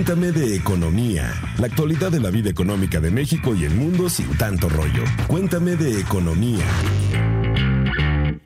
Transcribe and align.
Cuéntame 0.00 0.32
de 0.32 0.56
economía, 0.56 1.30
la 1.58 1.66
actualidad 1.66 2.10
de 2.10 2.20
la 2.20 2.30
vida 2.30 2.48
económica 2.48 3.00
de 3.00 3.10
México 3.10 3.54
y 3.54 3.66
el 3.66 3.74
mundo 3.74 4.08
sin 4.08 4.34
tanto 4.38 4.66
rollo. 4.70 5.04
Cuéntame 5.26 5.76
de 5.76 6.00
economía. 6.00 6.64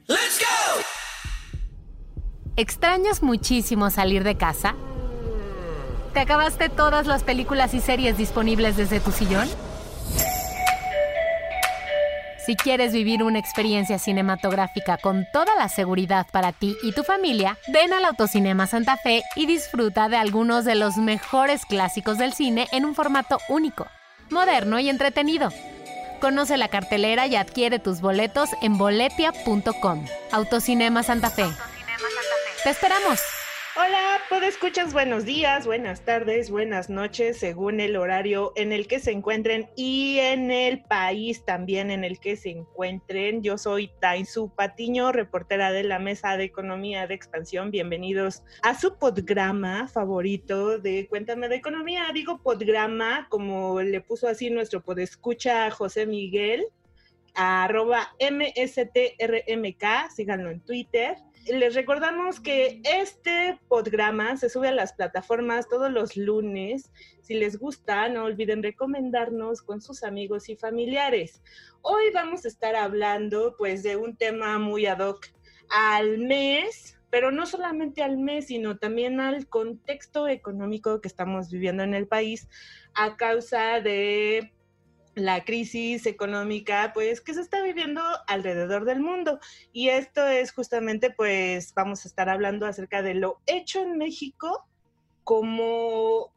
¡Let's 0.09 0.41
go! 0.41 0.83
¿Extrañas 2.57 3.23
muchísimo 3.23 3.89
salir 3.91 4.25
de 4.25 4.37
casa? 4.37 4.75
¿Te 6.13 6.19
acabaste 6.19 6.71
todas 6.71 7.07
las 7.07 7.23
películas 7.23 7.73
y 7.73 7.81
series 7.81 8.19
disponibles 8.19 8.77
desde 8.77 8.99
tu 8.99 9.13
sillón? 9.13 9.49
Si 12.45 12.57
quieres 12.57 12.93
vivir 12.93 13.23
una 13.23 13.39
experiencia 13.39 13.99
cinematográfica 13.99 14.99
con 14.99 15.27
toda 15.33 15.55
la 15.57 15.71
seguridad 15.71 16.27
para 16.31 16.53
ti 16.53 16.77
y 16.83 16.93
tu 16.93 17.03
familia, 17.03 17.57
ven 17.73 17.95
al 17.95 18.05
Autocinema 18.05 18.67
Santa 18.67 18.99
Fe 18.99 19.23
y 19.35 19.47
disfruta 19.47 20.11
de 20.11 20.19
algunos 20.19 20.67
de 20.67 20.75
los 20.75 20.99
mejores 20.99 21.65
clásicos 21.65 22.19
del 22.19 22.35
cine 22.35 22.69
en 22.71 22.85
un 22.85 22.95
formato 22.95 23.39
único, 23.49 23.87
moderno 24.31 24.79
y 24.79 24.91
entretenido. 24.91 25.49
Conoce 26.21 26.59
la 26.59 26.69
cartelera 26.69 27.27
y 27.27 27.37
adquiere 27.37 27.79
tus 27.79 28.03
boletos 28.03 28.51
en 28.61 28.77
boletia.com. 28.77 30.05
Autocinema 30.31 31.03
Santa 31.03 31.31
Fe. 31.31 31.47
¡Te 32.63 32.71
esperamos! 32.71 33.21
Hola, 33.77 34.21
escuchas 34.47 34.93
buenos 34.93 35.25
días, 35.25 35.67
buenas 35.67 36.05
tardes, 36.05 36.49
buenas 36.49 36.89
noches, 36.89 37.39
según 37.39 37.81
el 37.81 37.97
horario 37.97 38.53
en 38.55 38.73
el 38.73 38.87
que 38.87 39.01
se 39.01 39.11
encuentren 39.11 39.69
y 39.75 40.19
en 40.19 40.53
el 40.53 40.83
país 40.85 41.45
también 41.45 41.91
en 41.91 42.05
el 42.05 42.21
que 42.21 42.37
se 42.37 42.51
encuentren. 42.51 43.43
Yo 43.43 43.59
soy 43.59 43.91
Taisu 44.01 44.55
Patiño, 44.55 45.11
reportera 45.11 45.73
de 45.73 45.83
la 45.83 45.99
Mesa 45.99 46.37
de 46.37 46.45
Economía 46.45 47.09
de 47.09 47.15
Expansión. 47.15 47.73
Bienvenidos 47.73 48.45
a 48.63 48.79
su 48.79 48.97
podgrama 48.97 49.89
favorito 49.89 50.79
de 50.79 51.09
Cuéntame 51.09 51.49
de 51.49 51.57
Economía. 51.57 52.05
Digo 52.15 52.39
podgrama, 52.43 53.27
como 53.29 53.81
le 53.81 54.01
puso 54.01 54.29
así 54.29 54.51
nuestro 54.51 54.83
podescucha 54.83 55.69
José 55.73 56.07
Miguel, 56.07 56.67
arroba 57.35 58.15
MSTRMK, 58.21 60.11
síganlo 60.15 60.51
en 60.51 60.61
Twitter 60.61 61.17
les 61.47 61.75
recordamos 61.75 62.41
que 62.41 62.81
este 62.85 63.59
programa 63.69 64.37
se 64.37 64.49
sube 64.49 64.69
a 64.69 64.73
las 64.73 64.93
plataformas 64.93 65.69
todos 65.69 65.91
los 65.91 66.17
lunes. 66.17 66.91
Si 67.21 67.35
les 67.35 67.59
gusta, 67.59 68.09
no 68.09 68.25
olviden 68.25 68.63
recomendarnos 68.63 69.63
con 69.63 69.81
sus 69.81 70.03
amigos 70.03 70.49
y 70.49 70.57
familiares. 70.57 71.43
Hoy 71.83 72.05
vamos 72.13 72.45
a 72.45 72.49
estar 72.49 72.77
hablando 72.77 73.57
pues 73.59 73.83
de 73.83 73.97
un 73.97 74.17
tema 74.17 74.59
muy 74.59 74.87
ad 74.87 75.01
hoc 75.01 75.27
al 75.69 76.19
mes, 76.19 76.99
pero 77.11 77.31
no 77.31 77.47
solamente 77.47 78.03
al 78.03 78.17
mes, 78.17 78.47
sino 78.47 78.79
también 78.79 79.21
al 79.21 79.47
contexto 79.49 80.29
económico 80.29 81.01
que 81.01 81.09
estamos 81.09 81.51
viviendo 81.51 81.83
en 81.83 81.95
el 81.95 82.07
país 82.07 82.49
a 82.95 83.17
causa 83.17 83.81
de 83.81 84.53
la 85.15 85.45
crisis 85.45 86.07
económica 86.07 86.91
pues 86.93 87.21
que 87.21 87.35
se 87.35 87.41
está 87.41 87.63
viviendo 87.63 88.03
alrededor 88.27 88.85
del 88.85 89.01
mundo. 89.01 89.39
Y 89.73 89.89
esto 89.89 90.27
es 90.27 90.53
justamente 90.53 91.11
pues 91.11 91.73
vamos 91.75 92.05
a 92.05 92.09
estar 92.09 92.29
hablando 92.29 92.67
acerca 92.67 93.03
de 93.03 93.15
lo 93.15 93.41
hecho 93.47 93.81
en 93.81 93.97
México 93.97 94.67
como 95.23 96.34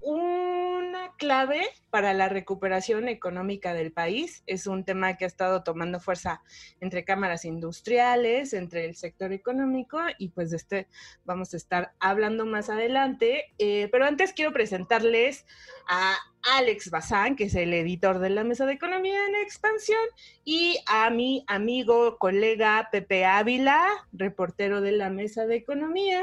una 0.00 1.12
clave 1.16 1.60
para 1.90 2.14
la 2.14 2.28
recuperación 2.28 3.08
económica 3.08 3.74
del 3.74 3.92
país. 3.92 4.42
Es 4.46 4.66
un 4.66 4.84
tema 4.84 5.16
que 5.16 5.24
ha 5.24 5.28
estado 5.28 5.62
tomando 5.62 6.00
fuerza 6.00 6.42
entre 6.80 7.04
cámaras 7.04 7.44
industriales, 7.44 8.52
entre 8.52 8.84
el 8.86 8.96
sector 8.96 9.32
económico 9.32 9.98
y 10.18 10.28
pues 10.28 10.50
de 10.50 10.56
este 10.56 10.88
vamos 11.24 11.52
a 11.54 11.56
estar 11.56 11.92
hablando 12.00 12.46
más 12.46 12.70
adelante. 12.70 13.52
Eh, 13.58 13.88
pero 13.92 14.06
antes 14.06 14.32
quiero 14.32 14.52
presentarles 14.52 15.44
a 15.88 16.16
Alex 16.56 16.90
Bazán, 16.90 17.36
que 17.36 17.44
es 17.44 17.54
el 17.54 17.72
editor 17.74 18.18
de 18.18 18.30
la 18.30 18.44
Mesa 18.44 18.66
de 18.66 18.72
Economía 18.72 19.26
en 19.26 19.34
Expansión, 19.36 20.00
y 20.44 20.78
a 20.86 21.10
mi 21.10 21.44
amigo, 21.48 22.16
colega 22.18 22.88
Pepe 22.90 23.24
Ávila, 23.24 23.86
reportero 24.12 24.80
de 24.80 24.92
la 24.92 25.10
Mesa 25.10 25.46
de 25.46 25.56
Economía. 25.56 26.22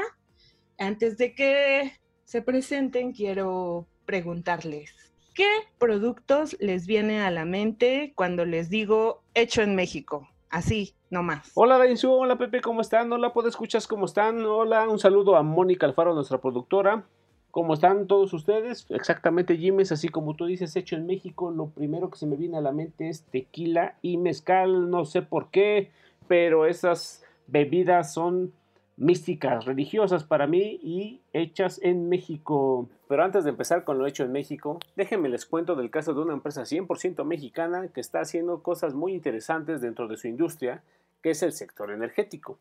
Antes 0.76 1.18
de 1.18 1.34
que 1.34 1.98
se 2.28 2.42
presenten, 2.42 3.12
quiero 3.12 3.86
preguntarles, 4.04 4.94
¿qué 5.34 5.48
productos 5.78 6.58
les 6.60 6.86
viene 6.86 7.22
a 7.22 7.30
la 7.30 7.46
mente 7.46 8.12
cuando 8.14 8.44
les 8.44 8.68
digo 8.68 9.22
hecho 9.32 9.62
en 9.62 9.74
México? 9.74 10.28
Así, 10.50 10.92
nomás. 11.08 11.50
Hola 11.54 11.78
Dainzu, 11.78 12.12
hola 12.12 12.36
Pepe, 12.36 12.60
¿cómo 12.60 12.82
están? 12.82 13.10
Hola, 13.10 13.32
¿puedo 13.32 13.48
escuchar 13.48 13.80
cómo 13.88 14.04
están? 14.04 14.44
Hola, 14.44 14.86
un 14.90 14.98
saludo 14.98 15.36
a 15.36 15.42
Mónica 15.42 15.86
Alfaro, 15.86 16.12
nuestra 16.12 16.36
productora. 16.38 17.06
¿Cómo 17.50 17.72
están 17.72 18.06
todos 18.06 18.34
ustedes? 18.34 18.84
Exactamente, 18.90 19.56
Jiménez, 19.56 19.90
así 19.92 20.10
como 20.10 20.34
tú 20.34 20.44
dices, 20.44 20.76
hecho 20.76 20.96
en 20.96 21.06
México, 21.06 21.50
lo 21.50 21.70
primero 21.70 22.10
que 22.10 22.18
se 22.18 22.26
me 22.26 22.36
viene 22.36 22.58
a 22.58 22.60
la 22.60 22.72
mente 22.72 23.08
es 23.08 23.22
tequila 23.22 23.96
y 24.02 24.18
mezcal, 24.18 24.90
no 24.90 25.06
sé 25.06 25.22
por 25.22 25.48
qué, 25.48 25.92
pero 26.26 26.66
esas 26.66 27.24
bebidas 27.46 28.12
son 28.12 28.52
místicas, 28.98 29.64
religiosas 29.64 30.24
para 30.24 30.48
mí 30.48 30.80
y 30.82 31.22
hechas 31.32 31.80
en 31.82 32.08
México. 32.08 32.88
Pero 33.08 33.24
antes 33.24 33.44
de 33.44 33.50
empezar 33.50 33.84
con 33.84 33.98
lo 33.98 34.06
hecho 34.06 34.24
en 34.24 34.32
México, 34.32 34.80
déjenme 34.96 35.28
les 35.28 35.46
cuento 35.46 35.76
del 35.76 35.90
caso 35.90 36.14
de 36.14 36.20
una 36.20 36.34
empresa 36.34 36.62
100% 36.62 37.24
mexicana 37.24 37.88
que 37.88 38.00
está 38.00 38.20
haciendo 38.20 38.62
cosas 38.62 38.94
muy 38.94 39.14
interesantes 39.14 39.80
dentro 39.80 40.08
de 40.08 40.16
su 40.16 40.26
industria, 40.26 40.82
que 41.22 41.30
es 41.30 41.42
el 41.42 41.52
sector 41.52 41.92
energético. 41.92 42.58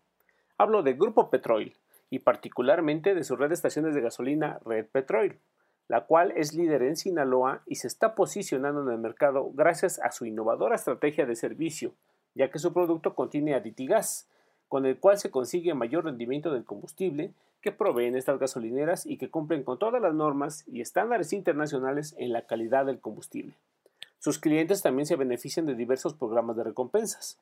Hablo 0.57 0.83
de 0.83 0.93
Grupo 0.93 1.29
Petrol 1.29 1.73
y 2.09 2.19
particularmente 2.19 3.15
de 3.15 3.23
su 3.23 3.35
red 3.35 3.49
de 3.49 3.55
estaciones 3.55 3.95
de 3.95 4.01
gasolina 4.01 4.59
Red 4.63 4.85
Petrol, 4.91 5.37
la 5.87 6.05
cual 6.05 6.33
es 6.35 6.53
líder 6.53 6.83
en 6.83 6.95
Sinaloa 6.95 7.63
y 7.65 7.75
se 7.75 7.87
está 7.87 8.13
posicionando 8.13 8.83
en 8.83 8.89
el 8.89 8.99
mercado 8.99 9.51
gracias 9.53 9.99
a 9.99 10.11
su 10.11 10.25
innovadora 10.25 10.75
estrategia 10.75 11.25
de 11.25 11.35
servicio, 11.35 11.93
ya 12.35 12.51
que 12.51 12.59
su 12.59 12.73
producto 12.73 13.15
contiene 13.15 13.55
aditigas, 13.55 14.29
con 14.67 14.85
el 14.85 14.97
cual 14.97 15.17
se 15.17 15.31
consigue 15.31 15.73
mayor 15.73 16.05
rendimiento 16.05 16.51
del 16.51 16.65
combustible 16.65 17.31
que 17.61 17.71
proveen 17.71 18.15
estas 18.15 18.39
gasolineras 18.39 19.05
y 19.05 19.17
que 19.17 19.29
cumplen 19.29 19.63
con 19.63 19.79
todas 19.79 20.01
las 20.01 20.13
normas 20.13 20.63
y 20.67 20.81
estándares 20.81 21.33
internacionales 21.33 22.15
en 22.17 22.31
la 22.31 22.43
calidad 22.43 22.85
del 22.85 22.99
combustible. 22.99 23.53
Sus 24.19 24.39
clientes 24.39 24.81
también 24.81 25.05
se 25.05 25.15
benefician 25.15 25.65
de 25.65 25.75
diversos 25.75 26.13
programas 26.13 26.55
de 26.57 26.63
recompensas. 26.63 27.37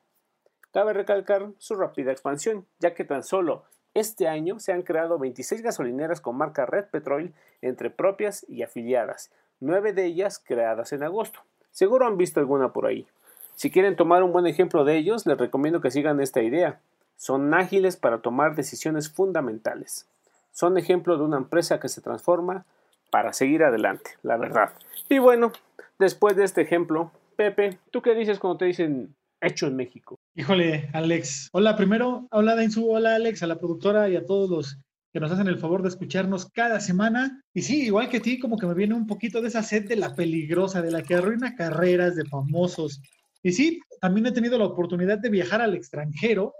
Cabe 0.72 0.92
recalcar 0.92 1.50
su 1.58 1.74
rápida 1.74 2.12
expansión, 2.12 2.66
ya 2.78 2.94
que 2.94 3.04
tan 3.04 3.22
solo 3.22 3.64
este 3.94 4.28
año 4.28 4.58
se 4.60 4.72
han 4.72 4.82
creado 4.82 5.18
26 5.18 5.62
gasolineras 5.62 6.20
con 6.20 6.36
marca 6.36 6.66
Red 6.66 6.86
Petrol 6.90 7.32
entre 7.62 7.88
propias 7.88 8.44
y 8.46 8.62
afiliadas, 8.62 9.30
nueve 9.58 9.94
de 9.94 10.04
ellas 10.04 10.38
creadas 10.38 10.92
en 10.92 11.02
agosto. 11.02 11.40
Seguro 11.70 12.06
han 12.06 12.18
visto 12.18 12.40
alguna 12.40 12.74
por 12.74 12.86
ahí. 12.86 13.06
Si 13.54 13.70
quieren 13.70 13.96
tomar 13.96 14.22
un 14.22 14.32
buen 14.32 14.46
ejemplo 14.46 14.84
de 14.84 14.98
ellos, 14.98 15.24
les 15.24 15.38
recomiendo 15.38 15.80
que 15.80 15.90
sigan 15.90 16.20
esta 16.20 16.42
idea. 16.42 16.78
Son 17.16 17.54
ágiles 17.54 17.96
para 17.96 18.18
tomar 18.18 18.54
decisiones 18.54 19.10
fundamentales. 19.10 20.06
Son 20.52 20.78
ejemplo 20.78 21.16
de 21.16 21.24
una 21.24 21.38
empresa 21.38 21.80
que 21.80 21.88
se 21.88 22.00
transforma 22.00 22.64
para 23.10 23.32
seguir 23.32 23.62
adelante, 23.64 24.12
la 24.22 24.36
verdad. 24.36 24.72
Y 25.08 25.18
bueno, 25.18 25.52
después 25.98 26.36
de 26.36 26.44
este 26.44 26.62
ejemplo, 26.62 27.10
Pepe, 27.36 27.78
¿tú 27.90 28.02
qué 28.02 28.14
dices 28.14 28.38
cuando 28.38 28.58
te 28.58 28.64
dicen 28.66 29.14
hecho 29.40 29.66
en 29.66 29.76
México? 29.76 30.18
Híjole, 30.34 30.88
Alex. 30.92 31.50
Hola, 31.52 31.76
primero, 31.76 32.26
hola 32.30 32.54
Dainzu, 32.54 32.90
hola 32.90 33.14
Alex, 33.14 33.42
a 33.42 33.46
la 33.46 33.58
productora 33.58 34.08
y 34.08 34.16
a 34.16 34.24
todos 34.24 34.50
los 34.50 34.78
que 35.12 35.20
nos 35.20 35.32
hacen 35.32 35.46
el 35.48 35.58
favor 35.58 35.82
de 35.82 35.88
escucharnos 35.88 36.50
cada 36.52 36.80
semana. 36.80 37.42
Y 37.54 37.62
sí, 37.62 37.86
igual 37.86 38.10
que 38.10 38.20
ti, 38.20 38.38
como 38.38 38.58
que 38.58 38.66
me 38.66 38.74
viene 38.74 38.94
un 38.94 39.06
poquito 39.06 39.40
de 39.40 39.48
esa 39.48 39.62
sed 39.62 39.88
de 39.88 39.96
la 39.96 40.14
peligrosa, 40.14 40.82
de 40.82 40.90
la 40.90 41.02
que 41.02 41.14
arruina 41.14 41.54
carreras 41.54 42.16
de 42.16 42.26
famosos. 42.26 43.00
Y 43.42 43.52
sí, 43.52 43.80
también 44.00 44.26
he 44.26 44.32
tenido 44.32 44.58
la 44.58 44.66
oportunidad 44.66 45.18
de 45.18 45.30
viajar 45.30 45.62
al 45.62 45.74
extranjero 45.74 46.52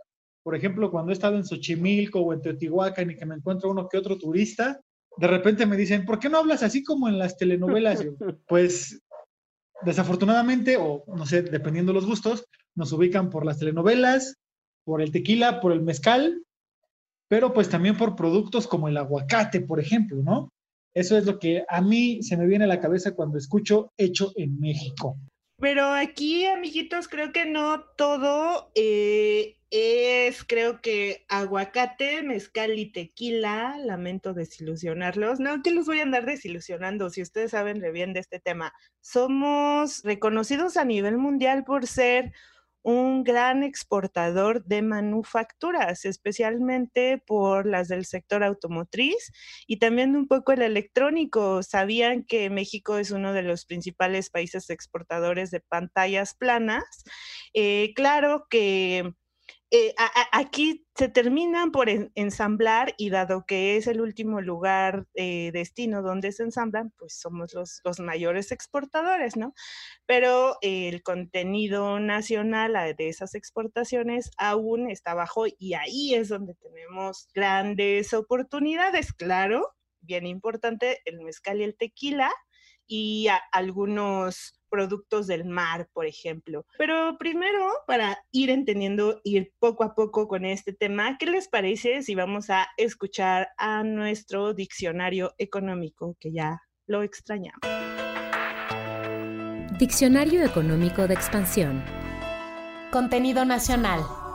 por 0.47 0.55
ejemplo, 0.55 0.93
cuando 0.93 1.11
he 1.11 1.13
estado 1.13 1.35
en 1.35 1.45
Xochimilco 1.45 2.21
o 2.21 2.33
en 2.33 2.41
Teotihuacán 2.41 3.11
y 3.11 3.17
que 3.17 3.27
me 3.27 3.35
encuentro 3.35 3.69
uno 3.69 3.89
que 3.89 3.99
otro 3.99 4.17
turista, 4.17 4.81
de 5.17 5.27
repente 5.27 5.67
me 5.67 5.77
dicen, 5.77 6.05
¿por 6.05 6.21
qué 6.21 6.29
no 6.29 6.39
hablas 6.39 6.63
así 6.63 6.85
como 6.85 7.09
en 7.09 7.19
las 7.19 7.37
telenovelas? 7.37 8.07
pues 8.47 9.03
desafortunadamente, 9.83 10.77
o 10.77 11.03
no 11.09 11.27
sé, 11.27 11.43
dependiendo 11.43 11.91
de 11.91 11.95
los 11.95 12.07
gustos, 12.07 12.47
nos 12.77 12.93
ubican 12.93 13.29
por 13.29 13.45
las 13.45 13.59
telenovelas, 13.59 14.37
por 14.85 15.03
el 15.03 15.11
tequila, 15.11 15.61
por 15.61 15.73
el 15.73 15.83
mezcal, 15.83 16.41
pero 17.29 17.53
pues 17.53 17.69
también 17.69 17.97
por 17.97 18.15
productos 18.15 18.69
como 18.69 18.87
el 18.87 18.99
aguacate, 18.99 19.63
por 19.63 19.81
ejemplo, 19.81 20.23
¿no? 20.23 20.53
Eso 20.95 21.19
es 21.19 21.27
lo 21.27 21.41
que 21.41 21.65
a 21.69 21.81
mí 21.81 22.23
se 22.23 22.37
me 22.37 22.47
viene 22.47 22.67
a 22.67 22.69
la 22.69 22.79
cabeza 22.79 23.17
cuando 23.17 23.37
escucho 23.37 23.91
hecho 23.97 24.31
en 24.37 24.61
México. 24.61 25.19
Pero 25.59 25.87
aquí, 25.87 26.45
amiguitos, 26.47 27.09
creo 27.09 27.33
que 27.33 27.47
no 27.47 27.81
todo 27.97 28.71
eh, 28.75 29.57
es, 29.71 30.45
creo 30.45 30.83
que 30.83 31.25
aguacate, 31.29 32.23
mezcal 32.23 32.79
y 32.79 32.93
tequila. 32.93 33.77
Lamento 33.79 34.35
desilusionarlos. 34.35 35.41
No, 35.41 35.63
que 35.63 35.71
los 35.71 35.87
voy 35.87 36.01
a 36.01 36.03
andar 36.03 36.27
desilusionando 36.27 37.09
si 37.09 37.23
ustedes 37.23 37.53
saben 37.53 37.81
re 37.81 37.91
bien 37.91 38.13
de 38.13 38.21
este 38.21 38.39
tema. 38.39 38.75
Somos 39.01 40.03
reconocidos 40.05 40.77
a 40.77 40.85
nivel 40.85 41.17
mundial 41.17 41.65
por 41.65 41.87
ser 41.87 42.33
un 42.87 43.25
gran 43.25 43.65
exportador 43.65 44.65
de 44.65 44.81
manufacturas, 44.81 46.05
especialmente 46.05 47.19
por 47.27 47.67
las 47.67 47.89
del 47.89 48.05
sector 48.05 48.45
automotriz 48.45 49.33
y 49.67 49.79
también 49.79 50.15
un 50.15 50.29
poco 50.29 50.53
el 50.53 50.63
electrónico. 50.63 51.65
Sabían 51.65 52.23
que 52.23 52.49
México 52.49 52.97
es 52.99 53.11
uno 53.11 53.33
de 53.33 53.43
los 53.43 53.65
principales 53.65 54.31
países 54.31 54.71
exportadores 54.71 55.51
de 55.51 55.59
pantallas 55.59 56.37
planas. 56.37 56.85
Eh, 57.55 57.93
claro 57.97 58.47
que 58.49 59.15
eh, 59.73 59.95
aquí 60.31 60.87
se 60.95 61.09
terminan 61.09 61.73
por 61.73 61.89
ensamblar 62.15 62.95
y 62.97 63.11
dado 63.11 63.45
que 63.47 63.77
es 63.77 63.89
el 63.89 64.01
último 64.01 64.41
lugar 64.41 65.07
eh, 65.15 65.51
destino 65.53 66.03
donde 66.03 66.31
se 66.31 66.45
ensamblan, 66.45 66.93
pues 66.97 67.19
somos 67.19 67.53
los, 67.53 67.81
los 67.85 67.99
mayores 67.99 68.53
exportadores, 68.53 69.37
¿no? 69.37 69.55
Pero 70.07 70.57
el 70.63 71.03
contenido 71.03 71.99
nacional 71.99 72.95
de 72.97 73.09
esas 73.09 73.35
exportaciones 73.35 74.31
aún 74.39 74.89
está 74.91 75.15
bajo 75.15 75.47
y 75.59 75.75
ahí 75.75 76.15
es 76.15 76.29
donde 76.29 76.55
tenemos 76.55 77.29
grandes 77.35 78.15
oportunidades, 78.15 79.13
claro, 79.13 79.75
bien 80.01 80.27
importante, 80.27 81.01
el 81.05 81.21
mezcal 81.21 81.61
y 81.61 81.65
el 81.65 81.77
tequila 81.77 82.31
y 82.87 83.27
algunos 83.53 84.56
productos 84.69 85.27
del 85.27 85.45
mar, 85.45 85.89
por 85.93 86.07
ejemplo. 86.07 86.67
Pero 86.79 87.17
primero, 87.19 87.67
para 87.87 88.19
ir 88.33 88.51
entendiendo, 88.51 89.21
ir 89.25 89.53
poco 89.59 89.85
a 89.85 89.95
poco 89.95 90.29
con 90.29 90.45
este 90.45 90.73
tema, 90.73 91.17
¿qué 91.19 91.27
les 91.27 91.49
parece 91.49 92.03
si 92.03 92.15
vamos 92.15 92.51
a 92.51 92.69
escuchar 92.77 93.49
a 93.59 93.83
nuestro 93.83 94.55
diccionario 94.55 95.35
económico, 95.39 96.17
que 96.21 96.33
ya 96.33 96.61
lo 96.87 97.03
extrañamos? 97.03 97.61
Diccionario 99.79 100.43
Económico 100.43 101.07
de 101.07 101.13
Expansión. 101.13 101.85
Contenido 102.91 103.45
nacional. 103.45 104.26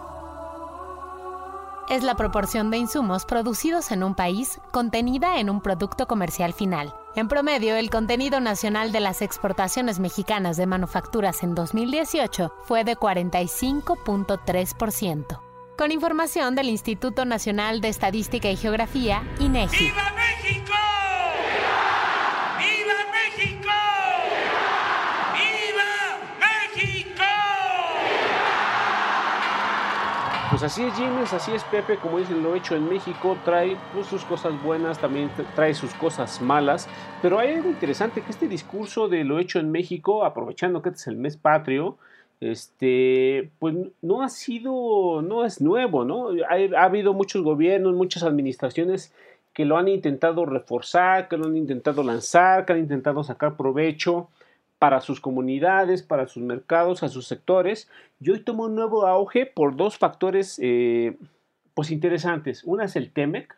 Es 1.91 2.01
la 2.01 2.15
proporción 2.15 2.71
de 2.71 2.77
insumos 2.77 3.25
producidos 3.25 3.91
en 3.91 4.03
un 4.03 4.15
país 4.15 4.59
contenida 4.71 5.39
en 5.39 5.51
un 5.51 5.61
producto 5.61 6.07
comercial 6.07 6.53
final 6.53 6.95
en 7.13 7.27
promedio, 7.27 7.75
el 7.75 7.89
contenido 7.89 8.39
nacional 8.39 8.93
de 8.93 9.01
las 9.01 9.21
exportaciones 9.21 9.99
mexicanas 9.99 10.55
de 10.55 10.65
manufacturas 10.65 11.43
en 11.43 11.55
2018 11.55 12.53
fue 12.63 12.85
de 12.85 12.95
45.3%. 12.95 15.41
Con 15.77 15.91
información 15.91 16.55
del 16.55 16.69
Instituto 16.69 17.25
Nacional 17.25 17.81
de 17.81 17.89
Estadística 17.89 18.49
y 18.49 18.55
Geografía, 18.55 19.23
INEGI. 19.39 19.85
¡Viva 19.85 20.13
México! 20.15 20.71
Pues 30.51 30.63
así 30.63 30.83
es 30.83 30.93
Jimmy, 30.95 31.21
así 31.21 31.53
es 31.53 31.63
Pepe, 31.63 31.95
como 31.95 32.19
dicen, 32.19 32.43
lo 32.43 32.55
hecho 32.55 32.75
en 32.75 32.89
México, 32.89 33.37
trae 33.45 33.77
pues, 33.93 34.07
sus 34.07 34.25
cosas 34.25 34.61
buenas, 34.61 34.99
también 34.99 35.31
trae 35.55 35.73
sus 35.73 35.93
cosas 35.93 36.41
malas, 36.41 36.89
pero 37.21 37.39
hay 37.39 37.53
algo 37.53 37.69
interesante, 37.69 38.21
que 38.21 38.31
este 38.31 38.49
discurso 38.49 39.07
de 39.07 39.23
lo 39.23 39.39
hecho 39.39 39.59
en 39.59 39.71
México, 39.71 40.25
aprovechando 40.25 40.81
que 40.81 40.89
este 40.89 40.99
es 40.99 41.07
el 41.07 41.15
mes 41.15 41.37
patrio, 41.37 41.97
este, 42.41 43.49
pues 43.59 43.75
no 44.01 44.23
ha 44.23 44.27
sido, 44.27 45.21
no 45.21 45.45
es 45.45 45.61
nuevo, 45.61 46.03
¿no? 46.03 46.31
Ha 46.77 46.83
habido 46.83 47.13
muchos 47.13 47.43
gobiernos, 47.43 47.93
muchas 47.93 48.23
administraciones 48.23 49.13
que 49.53 49.63
lo 49.63 49.77
han 49.77 49.87
intentado 49.87 50.45
reforzar, 50.45 51.29
que 51.29 51.37
lo 51.37 51.45
han 51.45 51.55
intentado 51.55 52.03
lanzar, 52.03 52.65
que 52.65 52.73
han 52.73 52.79
intentado 52.79 53.23
sacar 53.23 53.55
provecho, 53.55 54.27
para 54.81 54.99
sus 54.99 55.21
comunidades, 55.21 56.01
para 56.01 56.25
sus 56.25 56.41
mercados, 56.41 57.03
a 57.03 57.07
sus 57.07 57.27
sectores, 57.27 57.87
y 58.19 58.31
hoy 58.31 58.39
toma 58.39 58.65
un 58.65 58.73
nuevo 58.73 59.05
auge 59.05 59.45
por 59.45 59.75
dos 59.75 59.99
factores 59.99 60.59
eh, 60.59 61.17
pues 61.75 61.91
interesantes. 61.91 62.63
Una 62.63 62.85
es 62.85 62.95
el 62.95 63.11
TEMEC 63.11 63.55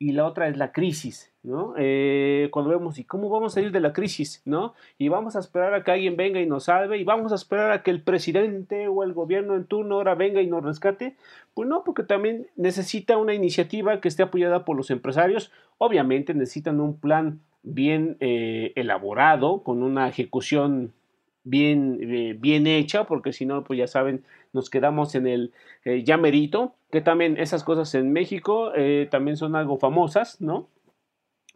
y 0.00 0.10
la 0.10 0.26
otra 0.26 0.48
es 0.48 0.56
la 0.56 0.72
crisis, 0.72 1.32
¿no? 1.44 1.74
Eh, 1.78 2.48
cuando 2.50 2.72
vemos, 2.72 2.98
¿y 2.98 3.04
cómo 3.04 3.28
vamos 3.28 3.52
a 3.52 3.54
salir 3.54 3.70
de 3.70 3.78
la 3.78 3.92
crisis, 3.92 4.42
¿no? 4.46 4.74
Y 4.98 5.08
vamos 5.08 5.36
a 5.36 5.38
esperar 5.38 5.74
a 5.74 5.84
que 5.84 5.92
alguien 5.92 6.16
venga 6.16 6.40
y 6.40 6.46
nos 6.46 6.64
salve, 6.64 6.98
y 6.98 7.04
vamos 7.04 7.30
a 7.30 7.36
esperar 7.36 7.70
a 7.70 7.84
que 7.84 7.92
el 7.92 8.02
presidente 8.02 8.88
o 8.88 9.04
el 9.04 9.12
gobierno 9.12 9.54
en 9.54 9.64
turno 9.64 9.94
ahora 9.94 10.16
venga 10.16 10.42
y 10.42 10.48
nos 10.48 10.64
rescate. 10.64 11.14
Pues 11.54 11.68
no, 11.68 11.84
porque 11.84 12.02
también 12.02 12.48
necesita 12.56 13.16
una 13.16 13.32
iniciativa 13.32 14.00
que 14.00 14.08
esté 14.08 14.24
apoyada 14.24 14.64
por 14.64 14.76
los 14.76 14.90
empresarios. 14.90 15.52
Obviamente 15.78 16.34
necesitan 16.34 16.80
un 16.80 16.98
plan 16.98 17.38
bien 17.62 18.16
eh, 18.20 18.72
elaborado, 18.76 19.62
con 19.62 19.82
una 19.82 20.08
ejecución 20.08 20.92
bien, 21.44 21.98
eh, 22.02 22.36
bien 22.38 22.66
hecha, 22.66 23.04
porque 23.04 23.32
si 23.32 23.46
no, 23.46 23.64
pues 23.64 23.78
ya 23.78 23.86
saben, 23.86 24.24
nos 24.52 24.70
quedamos 24.70 25.14
en 25.14 25.26
el 25.26 25.52
eh, 25.84 26.02
ya 26.04 26.16
merito, 26.16 26.74
que 26.90 27.00
también 27.00 27.36
esas 27.36 27.64
cosas 27.64 27.94
en 27.94 28.12
México 28.12 28.72
también 29.10 29.36
son 29.36 29.56
algo 29.56 29.76
famosas, 29.76 30.40
¿no? 30.40 30.68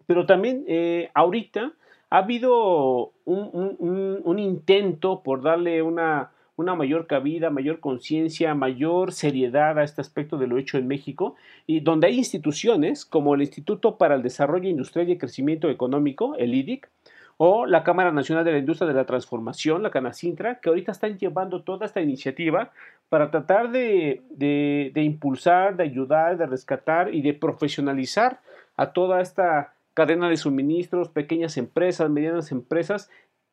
Pero 0.06 0.26
también 0.26 0.66
ahorita 1.14 1.72
ha 2.10 2.18
habido 2.18 3.12
un 3.24 4.38
intento 4.38 5.22
por 5.22 5.40
darle 5.40 5.80
una 5.80 6.32
una 6.62 6.74
mayor 6.74 7.06
cabida, 7.06 7.50
mayor 7.50 7.80
conciencia, 7.80 8.54
mayor 8.54 9.12
seriedad 9.12 9.78
a 9.78 9.84
este 9.84 10.00
aspecto 10.00 10.38
de 10.38 10.46
lo 10.46 10.58
hecho 10.58 10.78
en 10.78 10.88
México, 10.88 11.34
y 11.66 11.80
donde 11.80 12.06
hay 12.06 12.16
instituciones 12.16 13.04
como 13.04 13.34
el 13.34 13.42
Instituto 13.42 13.98
para 13.98 14.14
el 14.14 14.22
Desarrollo 14.22 14.68
Industrial 14.68 15.10
y 15.10 15.18
Crecimiento 15.18 15.68
Económico, 15.68 16.34
el 16.36 16.54
IDIC, 16.54 16.88
o 17.36 17.66
la 17.66 17.82
Cámara 17.82 18.12
Nacional 18.12 18.44
de 18.44 18.52
la 18.52 18.58
Industria 18.58 18.86
de 18.86 18.94
la 18.94 19.04
Transformación, 19.04 19.82
la 19.82 19.90
Canacintra, 19.90 20.60
que 20.60 20.68
ahorita 20.68 20.92
están 20.92 21.18
llevando 21.18 21.62
toda 21.62 21.86
esta 21.86 22.00
iniciativa 22.00 22.70
para 23.08 23.30
tratar 23.30 23.72
de, 23.72 24.22
de, 24.30 24.92
de 24.94 25.02
impulsar, 25.02 25.76
de 25.76 25.82
ayudar, 25.82 26.38
de 26.38 26.46
rescatar 26.46 27.12
y 27.12 27.20
de 27.22 27.34
profesionalizar 27.34 28.40
a 28.76 28.92
toda 28.92 29.20
esta 29.20 29.74
cadena 29.94 30.28
de 30.28 30.36
suministros, 30.36 31.08
pequeñas 31.08 31.56
empresas, 31.56 32.08
medianas 32.10 32.52
empresas 32.52 33.10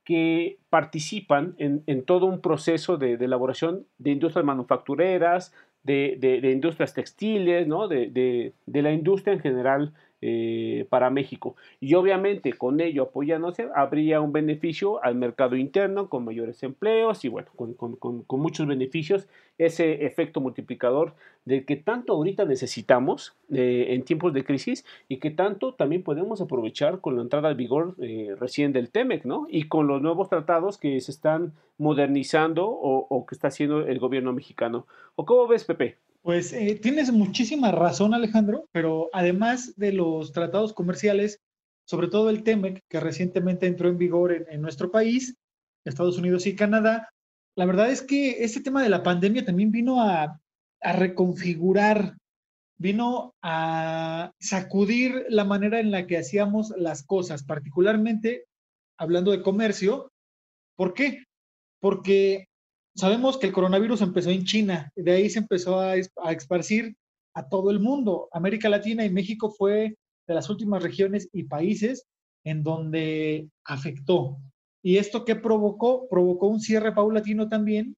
que 0.10 0.58
participan 0.72 1.54
en, 1.60 2.04
todo 2.04 2.26
un 2.26 2.42
proceso 2.42 2.98
de, 2.98 3.14
elaboración 3.14 3.86
de 4.00 4.10
industrias 4.10 4.44
manufactureras, 4.44 5.54
de, 5.84 6.50
industrias 6.52 6.96
textiles, 6.96 7.68
¿no? 7.68 7.88
de, 7.88 8.56
la 8.66 8.92
industria 8.92 9.36
en 9.36 9.40
general 9.40 9.94
eh, 10.22 10.86
para 10.90 11.10
México. 11.10 11.56
Y 11.80 11.94
obviamente 11.94 12.52
con 12.52 12.82
ello 12.82 13.04
apoyándose 13.04 13.70
habría 13.74 14.20
un 14.20 14.34
beneficio 14.34 15.02
al 15.02 15.16
mercado 15.16 15.56
interno 15.56 16.10
con 16.10 16.26
mayores 16.26 16.62
empleos 16.64 17.24
y 17.24 17.30
bueno, 17.30 17.48
con, 17.56 18.26
muchos 18.30 18.68
beneficios, 18.68 19.28
ese 19.58 20.06
efecto 20.06 20.42
multiplicador 20.42 21.14
de 21.46 21.64
que 21.64 21.78
tanto 21.78 22.14
ahorita 22.14 22.44
necesitamos 22.44 23.34
eh, 23.50 23.88
en 23.90 24.04
tiempos 24.04 24.34
de 24.34 24.44
crisis 24.44 24.86
y 25.08 25.18
que 25.18 25.32
tanto 25.32 25.74
también 25.74 26.04
podemos 26.04 26.42
aprovechar 26.42 27.00
con 27.00 27.16
la 27.16 27.22
entrada 27.22 27.48
al 27.48 27.56
vigor 27.56 27.96
eh, 28.00 28.36
recién 28.38 28.74
del 28.74 28.90
TEMEC, 28.90 29.24
¿no? 29.24 29.48
Y 29.50 29.70
con 29.70 29.88
los 29.88 30.02
nuevos 30.02 30.28
tratados 30.28 30.78
que 30.78 31.00
se 31.00 31.12
están 31.12 31.54
modernizando 31.78 32.68
o, 32.68 33.08
o 33.10 33.26
que 33.26 33.36
está 33.36 33.48
haciendo 33.48 33.88
el 33.88 34.00
gobierno 34.00 34.34
mexicano. 34.34 34.86
¿O 35.16 35.26
cómo 35.26 35.48
ves, 35.48 35.64
Pepe? 35.64 35.96
Pues 36.22 36.52
eh, 36.52 36.78
tienes 36.82 37.12
muchísima 37.12 37.72
razón, 37.72 38.14
Alejandro, 38.14 38.68
pero 38.72 39.10
además 39.14 39.76
de 39.78 39.94
los 39.94 40.34
tratados 40.34 40.74
comerciales, 40.74 41.40
sobre 41.86 42.08
todo 42.08 42.30
el 42.30 42.44
TEMEC, 42.44 42.84
que 42.90 43.00
recientemente 43.00 43.68
entró 43.68 43.90
en 43.90 43.98
vigor 43.98 44.46
en, 44.50 44.62
nuestro 44.62 44.92
país, 44.92 45.36
Estados 45.86 46.18
Unidos 46.18 46.46
y 46.46 46.56
Canadá, 46.56 47.10
la 47.56 47.66
verdad 47.66 47.90
es 47.90 48.02
que 48.02 48.44
este 48.44 48.62
tema 48.62 48.84
de 48.84 48.90
la 48.90 49.02
pandemia 49.02 49.46
también 49.46 49.72
vino 49.72 50.02
a, 50.02 50.40
a 50.82 50.94
reconfigurar, 50.94 52.18
vino 52.78 53.34
a 53.42 54.32
sacudir 54.40 55.26
la 55.30 55.46
manera 55.46 55.80
en 55.80 55.90
la 55.92 56.06
que 56.06 56.18
hacíamos 56.18 56.74
las 56.78 57.04
cosas, 57.04 57.44
particularmente 57.44 58.46
hablando 58.98 59.32
de 59.32 59.42
comercio. 59.42 60.12
¿Por 60.76 60.94
qué? 60.94 61.24
Porque 61.80 62.50
sabemos 63.00 63.38
que 63.38 63.48
el 63.48 63.54
coronavirus 63.54 64.02
empezó 64.02 64.30
en 64.30 64.44
China, 64.44 64.92
de 64.96 65.12
ahí 65.12 65.30
se 65.30 65.40
empezó 65.40 65.80
a, 65.80 65.94
a 65.94 66.32
esparcir 66.32 66.96
a 67.34 67.48
todo 67.48 67.72
el 67.72 67.80
mundo. 67.80 68.28
América 68.32 68.70
Latina 68.70 69.06
y 69.06 69.10
México 69.10 69.50
fue 69.50 69.96
de 70.28 70.34
las 70.34 70.50
últimas 70.50 70.84
regiones 70.84 71.30
y 71.32 71.44
países 71.44 72.06
en 72.44 72.62
donde 72.64 73.50
afectó. 73.64 74.38
¿Y 74.84 74.98
esto 74.98 75.26
qué 75.26 75.36
provocó? 75.36 76.08
Provocó 76.10 76.48
un 76.48 76.60
cierre 76.60 76.94
paulatino 76.94 77.48
también 77.48 77.96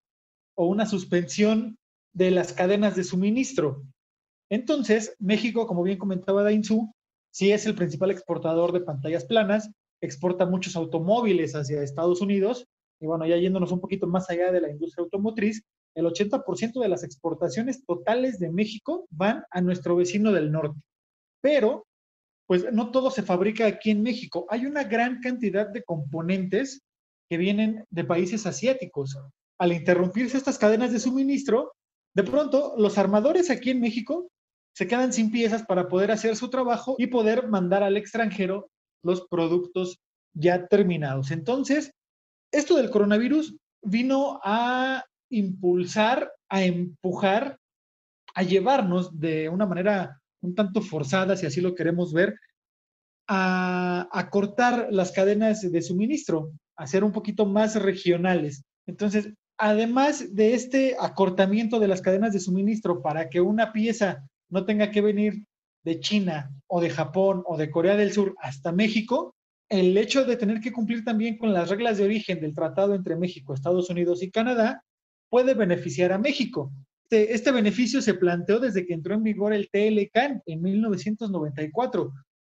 o 0.56 0.68
una 0.68 0.86
suspensión 0.86 1.78
de 2.14 2.32
las 2.32 2.54
cadenas 2.54 2.96
de 2.96 3.04
suministro. 3.04 3.84
Entonces, 4.50 5.16
México, 5.20 5.66
como 5.66 5.84
bien 5.84 5.98
comentaba 5.98 6.44
Dainzú, 6.44 6.94
sí 7.32 7.52
es 7.52 7.66
el 7.66 7.76
principal 7.76 8.12
exportador 8.12 8.72
de 8.72 8.82
pantallas 8.82 9.26
planas, 9.26 9.72
exporta 10.02 10.46
muchos 10.46 10.76
automóviles 10.76 11.56
hacia 11.56 11.82
Estados 11.82 12.22
Unidos 12.22 12.68
y 13.02 13.08
bueno, 13.08 13.26
ya 13.26 13.36
yéndonos 13.36 13.72
un 13.72 13.82
poquito 13.82 14.06
más 14.06 14.30
allá 14.30 14.52
de 14.52 14.62
la 14.62 14.70
industria 14.70 15.04
automotriz, 15.04 15.64
el 15.96 16.06
80% 16.06 16.80
de 16.80 16.88
las 16.88 17.04
exportaciones 17.04 17.84
totales 17.84 18.40
de 18.40 18.52
México 18.52 19.08
van 19.10 19.44
a 19.50 19.60
nuestro 19.60 19.96
vecino 19.96 20.32
del 20.32 20.52
norte. 20.52 20.80
Pero, 21.42 21.88
pues 22.48 22.72
no 22.72 22.92
todo 22.92 23.10
se 23.10 23.24
fabrica 23.24 23.66
aquí 23.66 23.90
en 23.90 24.04
México. 24.04 24.46
Hay 24.50 24.68
una 24.68 24.84
gran 24.84 25.20
cantidad 25.20 25.68
de 25.68 25.84
componentes 25.84 26.82
que 27.28 27.38
vienen 27.38 27.86
de 27.90 28.04
países 28.04 28.46
asiáticos. 28.46 29.18
al 29.58 29.74
interrumpirse 29.74 30.38
estas 30.38 30.58
cadenas 30.58 30.92
de 30.92 31.00
suministro, 31.00 31.74
de 32.16 32.24
pronto 32.24 32.74
los 32.78 32.98
armadores 32.98 33.52
aquí 33.52 33.70
en 33.70 33.80
México 33.80 34.30
se 34.76 34.88
quedan 34.88 35.14
sin 35.14 35.32
piezas 35.32 35.64
para 35.64 35.88
poder 35.88 36.12
hacer 36.12 36.36
su 36.36 36.50
trabajo 36.50 36.96
y 36.98 37.08
poder 37.08 37.48
mandar 37.48 37.84
al 37.84 37.96
extranjero 37.96 38.70
los 39.04 39.28
productos 39.28 40.00
ya 40.34 40.66
terminados. 40.68 41.30
Entonces, 41.30 41.92
esto 42.52 42.76
del 42.76 42.90
coronavirus 42.90 43.56
vino 43.82 44.40
a 44.44 45.04
impulsar, 45.30 46.32
a 46.50 46.64
empujar, 46.64 47.58
a 48.34 48.44
llevarnos 48.44 49.20
de 49.20 49.50
una 49.50 49.66
manera 49.66 50.22
un 50.42 50.56
tanto 50.56 50.82
forzada, 50.82 51.36
si 51.38 51.46
así 51.46 51.62
lo 51.62 51.76
queremos 51.76 52.14
ver, 52.14 52.36
a, 53.28 54.28
cortar 54.30 54.88
las 54.92 55.12
cadenas 55.12 55.62
de 55.62 55.82
suministro, 55.82 56.52
a 56.76 56.88
ser 56.88 57.04
un 57.04 57.12
poquito 57.12 57.46
más 57.46 57.76
regionales. 57.76 58.64
Entonces, 58.88 59.34
además 59.58 60.36
de 60.36 60.54
este 60.54 60.98
acortamiento 61.00 61.80
de 61.80 61.88
las 61.88 62.02
cadenas 62.02 62.34
de 62.34 62.40
suministro 62.40 63.02
para 63.02 63.30
que 63.30 63.40
una 63.40 63.72
pieza 63.72 64.28
no 64.50 64.66
tenga 64.66 64.92
que 64.92 65.02
venir 65.02 65.46
de 65.84 66.00
China 66.00 66.52
o 66.68 66.82
de 66.82 66.90
Japón 66.90 67.44
o 67.46 67.58
de 67.58 67.72
Corea 67.72 67.96
del 67.96 68.12
Sur 68.12 68.36
hasta 68.40 68.72
México, 68.72 69.36
el 69.72 69.98
hecho 69.98 70.26
de 70.26 70.36
tener 70.36 70.60
que 70.60 70.74
cumplir 70.74 71.06
también 71.06 71.38
con 71.38 71.54
las 71.54 71.70
reglas 71.70 71.98
de 71.98 72.04
origen 72.04 72.42
del 72.42 72.54
tratado 72.54 72.94
entre 72.94 73.16
México, 73.16 73.54
Estados 73.54 73.90
Unidos 73.90 74.22
y 74.22 74.30
Canadá 74.30 74.84
puede 75.30 75.54
beneficiar 75.54 76.12
a 76.12 76.18
México. 76.18 76.74
Este, 77.04 77.34
este 77.34 77.52
beneficio 77.52 78.02
se 78.02 78.16
planteó 78.16 78.60
desde 78.60 78.86
que 78.86 78.94
entró 78.94 79.16
en 79.16 79.24
vigor 79.24 79.54
el 79.54 79.70
TLCAN 79.72 80.44
en 80.46 80.62
1994. 80.62 82.14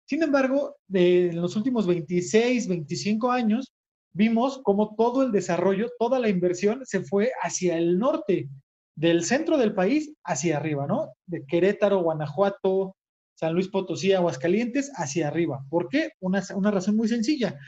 Sin 0.06 0.22
embargo, 0.22 0.76
en 0.90 1.38
los 1.38 1.54
últimos 1.54 1.86
26, 1.86 2.66
25 2.66 3.30
años, 3.30 3.74
vimos 4.14 4.62
como 4.62 4.94
todo 4.96 5.22
el 5.22 5.32
desarrollo, 5.32 5.90
toda 5.98 6.18
la 6.18 6.30
inversión 6.30 6.80
se 6.86 7.02
fue 7.02 7.30
hacia 7.42 7.76
el 7.76 7.98
norte, 7.98 8.48
del 8.94 9.24
centro 9.24 9.58
del 9.58 9.74
país 9.74 10.14
hacia 10.24 10.56
arriba, 10.56 10.86
¿no? 10.86 11.12
De 11.26 11.44
Querétaro, 11.44 12.02
Guanajuato, 12.02 12.96
San 13.34 13.54
Luis 13.54 13.68
Potosí, 13.68 14.12
Aguascalientes, 14.12 14.92
hacia 14.94 15.28
arriba. 15.28 15.64
¿Por 15.70 15.88
qué? 15.88 16.12
Una, 16.20 16.42
una 16.54 16.70
razón 16.70 16.96
muy 16.96 17.08
sencilla. 17.08 17.58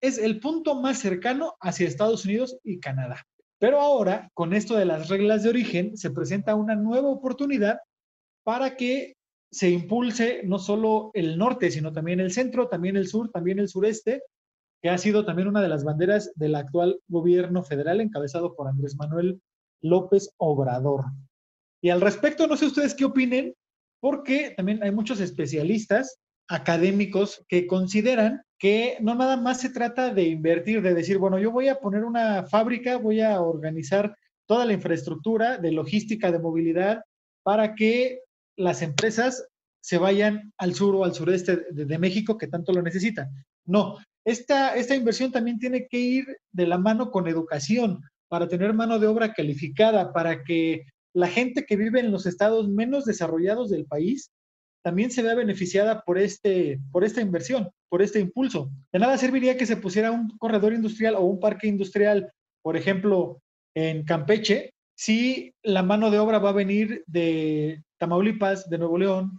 Es 0.00 0.18
el 0.18 0.40
punto 0.40 0.80
más 0.80 0.98
cercano 0.98 1.54
hacia 1.60 1.86
Estados 1.86 2.24
Unidos 2.24 2.58
y 2.64 2.80
Canadá. 2.80 3.22
Pero 3.58 3.80
ahora, 3.80 4.30
con 4.34 4.54
esto 4.54 4.74
de 4.74 4.86
las 4.86 5.08
reglas 5.08 5.42
de 5.42 5.50
origen, 5.50 5.96
se 5.96 6.10
presenta 6.10 6.54
una 6.54 6.74
nueva 6.74 7.08
oportunidad 7.08 7.78
para 8.42 8.76
que 8.76 9.14
se 9.52 9.68
impulse 9.68 10.42
no 10.44 10.58
solo 10.58 11.10
el 11.12 11.36
norte, 11.36 11.70
sino 11.70 11.92
también 11.92 12.20
el 12.20 12.32
centro, 12.32 12.68
también 12.68 12.96
el 12.96 13.08
sur, 13.08 13.30
también 13.30 13.58
el 13.58 13.68
sureste, 13.68 14.22
que 14.82 14.88
ha 14.88 14.96
sido 14.96 15.24
también 15.24 15.48
una 15.48 15.60
de 15.60 15.68
las 15.68 15.84
banderas 15.84 16.32
del 16.36 16.54
actual 16.54 17.00
gobierno 17.08 17.62
federal 17.62 18.00
encabezado 18.00 18.54
por 18.54 18.68
Andrés 18.68 18.96
Manuel 18.96 19.42
López 19.82 20.32
Obrador. 20.38 21.04
Y 21.82 21.90
al 21.90 22.00
respecto, 22.00 22.46
no 22.46 22.56
sé 22.56 22.66
ustedes 22.66 22.94
qué 22.94 23.04
opinen, 23.04 23.54
porque 24.00 24.54
también 24.56 24.82
hay 24.82 24.90
muchos 24.90 25.20
especialistas 25.20 26.18
académicos 26.48 27.44
que 27.48 27.66
consideran 27.66 28.42
que 28.58 28.98
no 29.00 29.14
nada 29.14 29.36
más 29.36 29.60
se 29.60 29.70
trata 29.70 30.12
de 30.12 30.24
invertir, 30.24 30.82
de 30.82 30.94
decir, 30.94 31.18
bueno, 31.18 31.38
yo 31.38 31.50
voy 31.50 31.68
a 31.68 31.80
poner 31.80 32.04
una 32.04 32.44
fábrica, 32.44 32.98
voy 32.98 33.20
a 33.20 33.40
organizar 33.40 34.14
toda 34.46 34.66
la 34.66 34.72
infraestructura 34.72 35.58
de 35.58 35.72
logística, 35.72 36.32
de 36.32 36.40
movilidad, 36.40 37.02
para 37.42 37.74
que 37.74 38.20
las 38.56 38.82
empresas 38.82 39.46
se 39.80 39.96
vayan 39.96 40.52
al 40.58 40.74
sur 40.74 40.94
o 40.94 41.04
al 41.04 41.14
sureste 41.14 41.64
de, 41.70 41.98
México 41.98 42.36
que 42.36 42.48
tanto 42.48 42.72
lo 42.72 42.82
necesitan. 42.82 43.30
No, 43.64 43.96
esta, 44.24 44.74
esta 44.74 44.94
inversión 44.94 45.32
también 45.32 45.58
tiene 45.58 45.86
que 45.88 45.98
ir 45.98 46.26
de 46.52 46.66
la 46.66 46.76
mano 46.76 47.10
con 47.10 47.28
educación, 47.28 48.02
para 48.28 48.46
tener 48.46 48.74
mano 48.74 48.98
de 48.98 49.06
obra 49.06 49.32
calificada, 49.32 50.12
para 50.12 50.44
que 50.44 50.84
la 51.14 51.28
gente 51.28 51.64
que 51.66 51.76
vive 51.76 52.00
en 52.00 52.10
los 52.10 52.26
estados 52.26 52.68
menos 52.68 53.04
desarrollados 53.04 53.70
del 53.70 53.86
país 53.86 54.30
también 54.82 55.10
se 55.10 55.22
vea 55.22 55.34
beneficiada 55.34 56.02
por, 56.02 56.18
este, 56.18 56.80
por 56.90 57.04
esta 57.04 57.20
inversión, 57.20 57.70
por 57.88 58.02
este 58.02 58.20
impulso. 58.20 58.70
De 58.92 58.98
nada 58.98 59.18
serviría 59.18 59.56
que 59.56 59.66
se 59.66 59.76
pusiera 59.76 60.10
un 60.10 60.28
corredor 60.38 60.72
industrial 60.72 61.16
o 61.16 61.22
un 61.22 61.38
parque 61.38 61.66
industrial, 61.66 62.32
por 62.62 62.76
ejemplo, 62.76 63.40
en 63.74 64.04
Campeche, 64.04 64.72
si 64.96 65.54
la 65.62 65.82
mano 65.82 66.10
de 66.10 66.18
obra 66.18 66.38
va 66.38 66.50
a 66.50 66.52
venir 66.52 67.04
de 67.06 67.82
Tamaulipas, 67.98 68.68
de 68.68 68.78
Nuevo 68.78 68.98
León, 68.98 69.38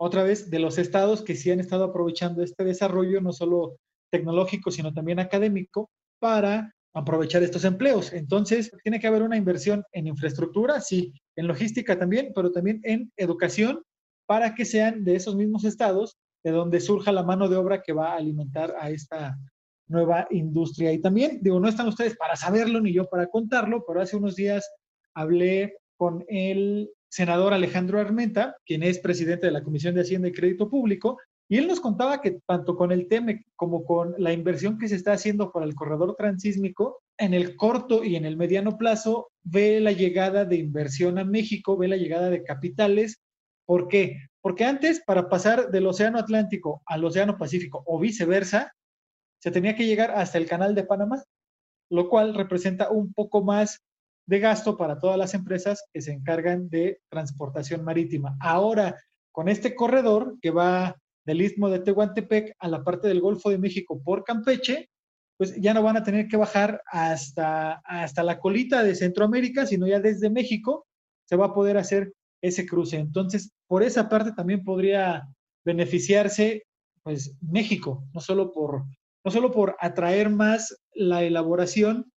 otra 0.00 0.22
vez 0.22 0.50
de 0.50 0.58
los 0.58 0.78
estados 0.78 1.22
que 1.22 1.36
sí 1.36 1.50
han 1.50 1.60
estado 1.60 1.84
aprovechando 1.84 2.42
este 2.42 2.64
desarrollo, 2.64 3.20
no 3.20 3.32
solo 3.32 3.76
tecnológico, 4.10 4.70
sino 4.70 4.92
también 4.92 5.20
académico, 5.20 5.90
para 6.18 6.74
aprovechar 6.94 7.42
estos 7.42 7.64
empleos. 7.64 8.12
Entonces, 8.12 8.70
tiene 8.82 9.00
que 9.00 9.06
haber 9.06 9.22
una 9.22 9.36
inversión 9.36 9.84
en 9.92 10.06
infraestructura, 10.06 10.80
sí, 10.80 11.12
en 11.36 11.46
logística 11.46 11.98
también, 11.98 12.32
pero 12.34 12.52
también 12.52 12.80
en 12.84 13.12
educación 13.16 13.82
para 14.26 14.54
que 14.54 14.64
sean 14.64 15.04
de 15.04 15.16
esos 15.16 15.34
mismos 15.36 15.64
estados 15.64 16.16
de 16.44 16.50
donde 16.50 16.80
surja 16.80 17.12
la 17.12 17.22
mano 17.22 17.48
de 17.48 17.56
obra 17.56 17.82
que 17.82 17.92
va 17.92 18.12
a 18.12 18.16
alimentar 18.16 18.74
a 18.78 18.90
esta 18.90 19.38
nueva 19.88 20.26
industria. 20.30 20.92
Y 20.92 21.00
también, 21.00 21.38
digo, 21.42 21.60
no 21.60 21.68
están 21.68 21.88
ustedes 21.88 22.16
para 22.16 22.36
saberlo 22.36 22.80
ni 22.80 22.92
yo 22.92 23.08
para 23.08 23.28
contarlo, 23.28 23.84
pero 23.86 24.00
hace 24.00 24.16
unos 24.16 24.36
días 24.36 24.68
hablé 25.14 25.76
con 25.96 26.24
el 26.28 26.90
senador 27.08 27.52
Alejandro 27.52 28.00
Armenta, 28.00 28.56
quien 28.64 28.82
es 28.82 28.98
presidente 28.98 29.46
de 29.46 29.52
la 29.52 29.62
Comisión 29.62 29.94
de 29.94 30.00
Hacienda 30.00 30.28
y 30.28 30.32
Crédito 30.32 30.68
Público, 30.68 31.18
y 31.52 31.58
él 31.58 31.66
nos 31.68 31.80
contaba 31.80 32.22
que 32.22 32.40
tanto 32.46 32.76
con 32.76 32.92
el 32.92 33.08
TEMEC 33.08 33.44
como 33.56 33.84
con 33.84 34.14
la 34.16 34.32
inversión 34.32 34.78
que 34.78 34.88
se 34.88 34.94
está 34.94 35.12
haciendo 35.12 35.52
para 35.52 35.66
el 35.66 35.74
corredor 35.74 36.14
transísmico, 36.16 37.02
en 37.18 37.34
el 37.34 37.56
corto 37.56 38.04
y 38.04 38.16
en 38.16 38.24
el 38.24 38.38
mediano 38.38 38.78
plazo 38.78 39.28
ve 39.42 39.78
la 39.78 39.92
llegada 39.92 40.46
de 40.46 40.56
inversión 40.56 41.18
a 41.18 41.24
México, 41.24 41.76
ve 41.76 41.88
la 41.88 41.98
llegada 41.98 42.30
de 42.30 42.42
capitales. 42.42 43.20
¿Por 43.66 43.88
qué? 43.88 44.16
Porque 44.40 44.64
antes, 44.64 45.02
para 45.04 45.28
pasar 45.28 45.70
del 45.70 45.86
Océano 45.86 46.18
Atlántico 46.18 46.80
al 46.86 47.04
Océano 47.04 47.36
Pacífico 47.36 47.82
o 47.84 47.98
viceversa, 47.98 48.72
se 49.38 49.50
tenía 49.50 49.76
que 49.76 49.84
llegar 49.84 50.10
hasta 50.12 50.38
el 50.38 50.46
Canal 50.46 50.74
de 50.74 50.84
Panamá, 50.84 51.22
lo 51.90 52.08
cual 52.08 52.34
representa 52.34 52.90
un 52.90 53.12
poco 53.12 53.44
más 53.44 53.82
de 54.26 54.38
gasto 54.38 54.78
para 54.78 54.98
todas 54.98 55.18
las 55.18 55.34
empresas 55.34 55.84
que 55.92 56.00
se 56.00 56.12
encargan 56.12 56.70
de 56.70 57.02
transportación 57.10 57.84
marítima. 57.84 58.38
Ahora, 58.40 58.96
con 59.32 59.50
este 59.50 59.74
corredor 59.74 60.38
que 60.40 60.50
va 60.50 60.96
del 61.24 61.42
istmo 61.42 61.70
de 61.70 61.80
Tehuantepec 61.80 62.56
a 62.58 62.68
la 62.68 62.82
parte 62.82 63.08
del 63.08 63.20
Golfo 63.20 63.50
de 63.50 63.58
México 63.58 64.00
por 64.02 64.24
Campeche, 64.24 64.88
pues 65.36 65.56
ya 65.60 65.74
no 65.74 65.82
van 65.82 65.96
a 65.96 66.02
tener 66.02 66.28
que 66.28 66.36
bajar 66.36 66.82
hasta, 66.86 67.82
hasta 67.84 68.22
la 68.22 68.38
colita 68.38 68.82
de 68.82 68.94
Centroamérica, 68.94 69.66
sino 69.66 69.86
ya 69.86 70.00
desde 70.00 70.30
México 70.30 70.86
se 71.24 71.36
va 71.36 71.46
a 71.46 71.54
poder 71.54 71.78
hacer 71.78 72.12
ese 72.42 72.66
cruce. 72.66 72.96
Entonces, 72.96 73.52
por 73.66 73.82
esa 73.82 74.08
parte 74.08 74.32
también 74.32 74.64
podría 74.64 75.28
beneficiarse 75.64 76.64
pues 77.02 77.36
México, 77.40 78.04
no 78.12 78.20
solo 78.20 78.52
por, 78.52 78.84
no 79.24 79.30
solo 79.30 79.50
por 79.50 79.76
atraer 79.80 80.30
más 80.30 80.76
la 80.94 81.22
elaboración 81.24 82.12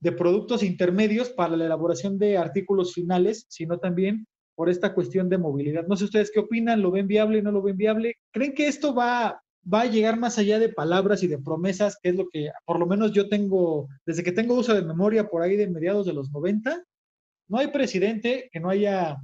de 0.00 0.12
productos 0.12 0.62
intermedios 0.62 1.30
para 1.30 1.56
la 1.56 1.64
elaboración 1.64 2.18
de 2.18 2.36
artículos 2.36 2.92
finales, 2.92 3.46
sino 3.48 3.78
también 3.78 4.26
por 4.56 4.68
esta 4.70 4.94
cuestión 4.94 5.28
de 5.28 5.38
movilidad. 5.38 5.86
No 5.86 5.96
sé 5.96 6.04
ustedes 6.04 6.32
qué 6.32 6.40
opinan, 6.40 6.82
¿lo 6.82 6.90
ven 6.90 7.06
viable, 7.06 7.42
no 7.42 7.52
lo 7.52 7.62
ven 7.62 7.76
viable? 7.76 8.16
¿Creen 8.32 8.54
que 8.54 8.66
esto 8.66 8.94
va, 8.94 9.40
va 9.72 9.82
a 9.82 9.86
llegar 9.86 10.18
más 10.18 10.38
allá 10.38 10.58
de 10.58 10.70
palabras 10.70 11.22
y 11.22 11.28
de 11.28 11.38
promesas, 11.38 11.98
que 12.02 12.08
es 12.08 12.16
lo 12.16 12.28
que 12.28 12.50
por 12.64 12.80
lo 12.80 12.86
menos 12.86 13.12
yo 13.12 13.28
tengo, 13.28 13.86
desde 14.04 14.24
que 14.24 14.32
tengo 14.32 14.54
uso 14.54 14.74
de 14.74 14.82
memoria 14.82 15.28
por 15.28 15.42
ahí 15.42 15.56
de 15.56 15.68
mediados 15.68 16.06
de 16.06 16.14
los 16.14 16.32
90? 16.32 16.82
No 17.48 17.58
hay 17.58 17.68
presidente 17.68 18.48
que 18.50 18.58
no 18.58 18.70
haya 18.70 19.18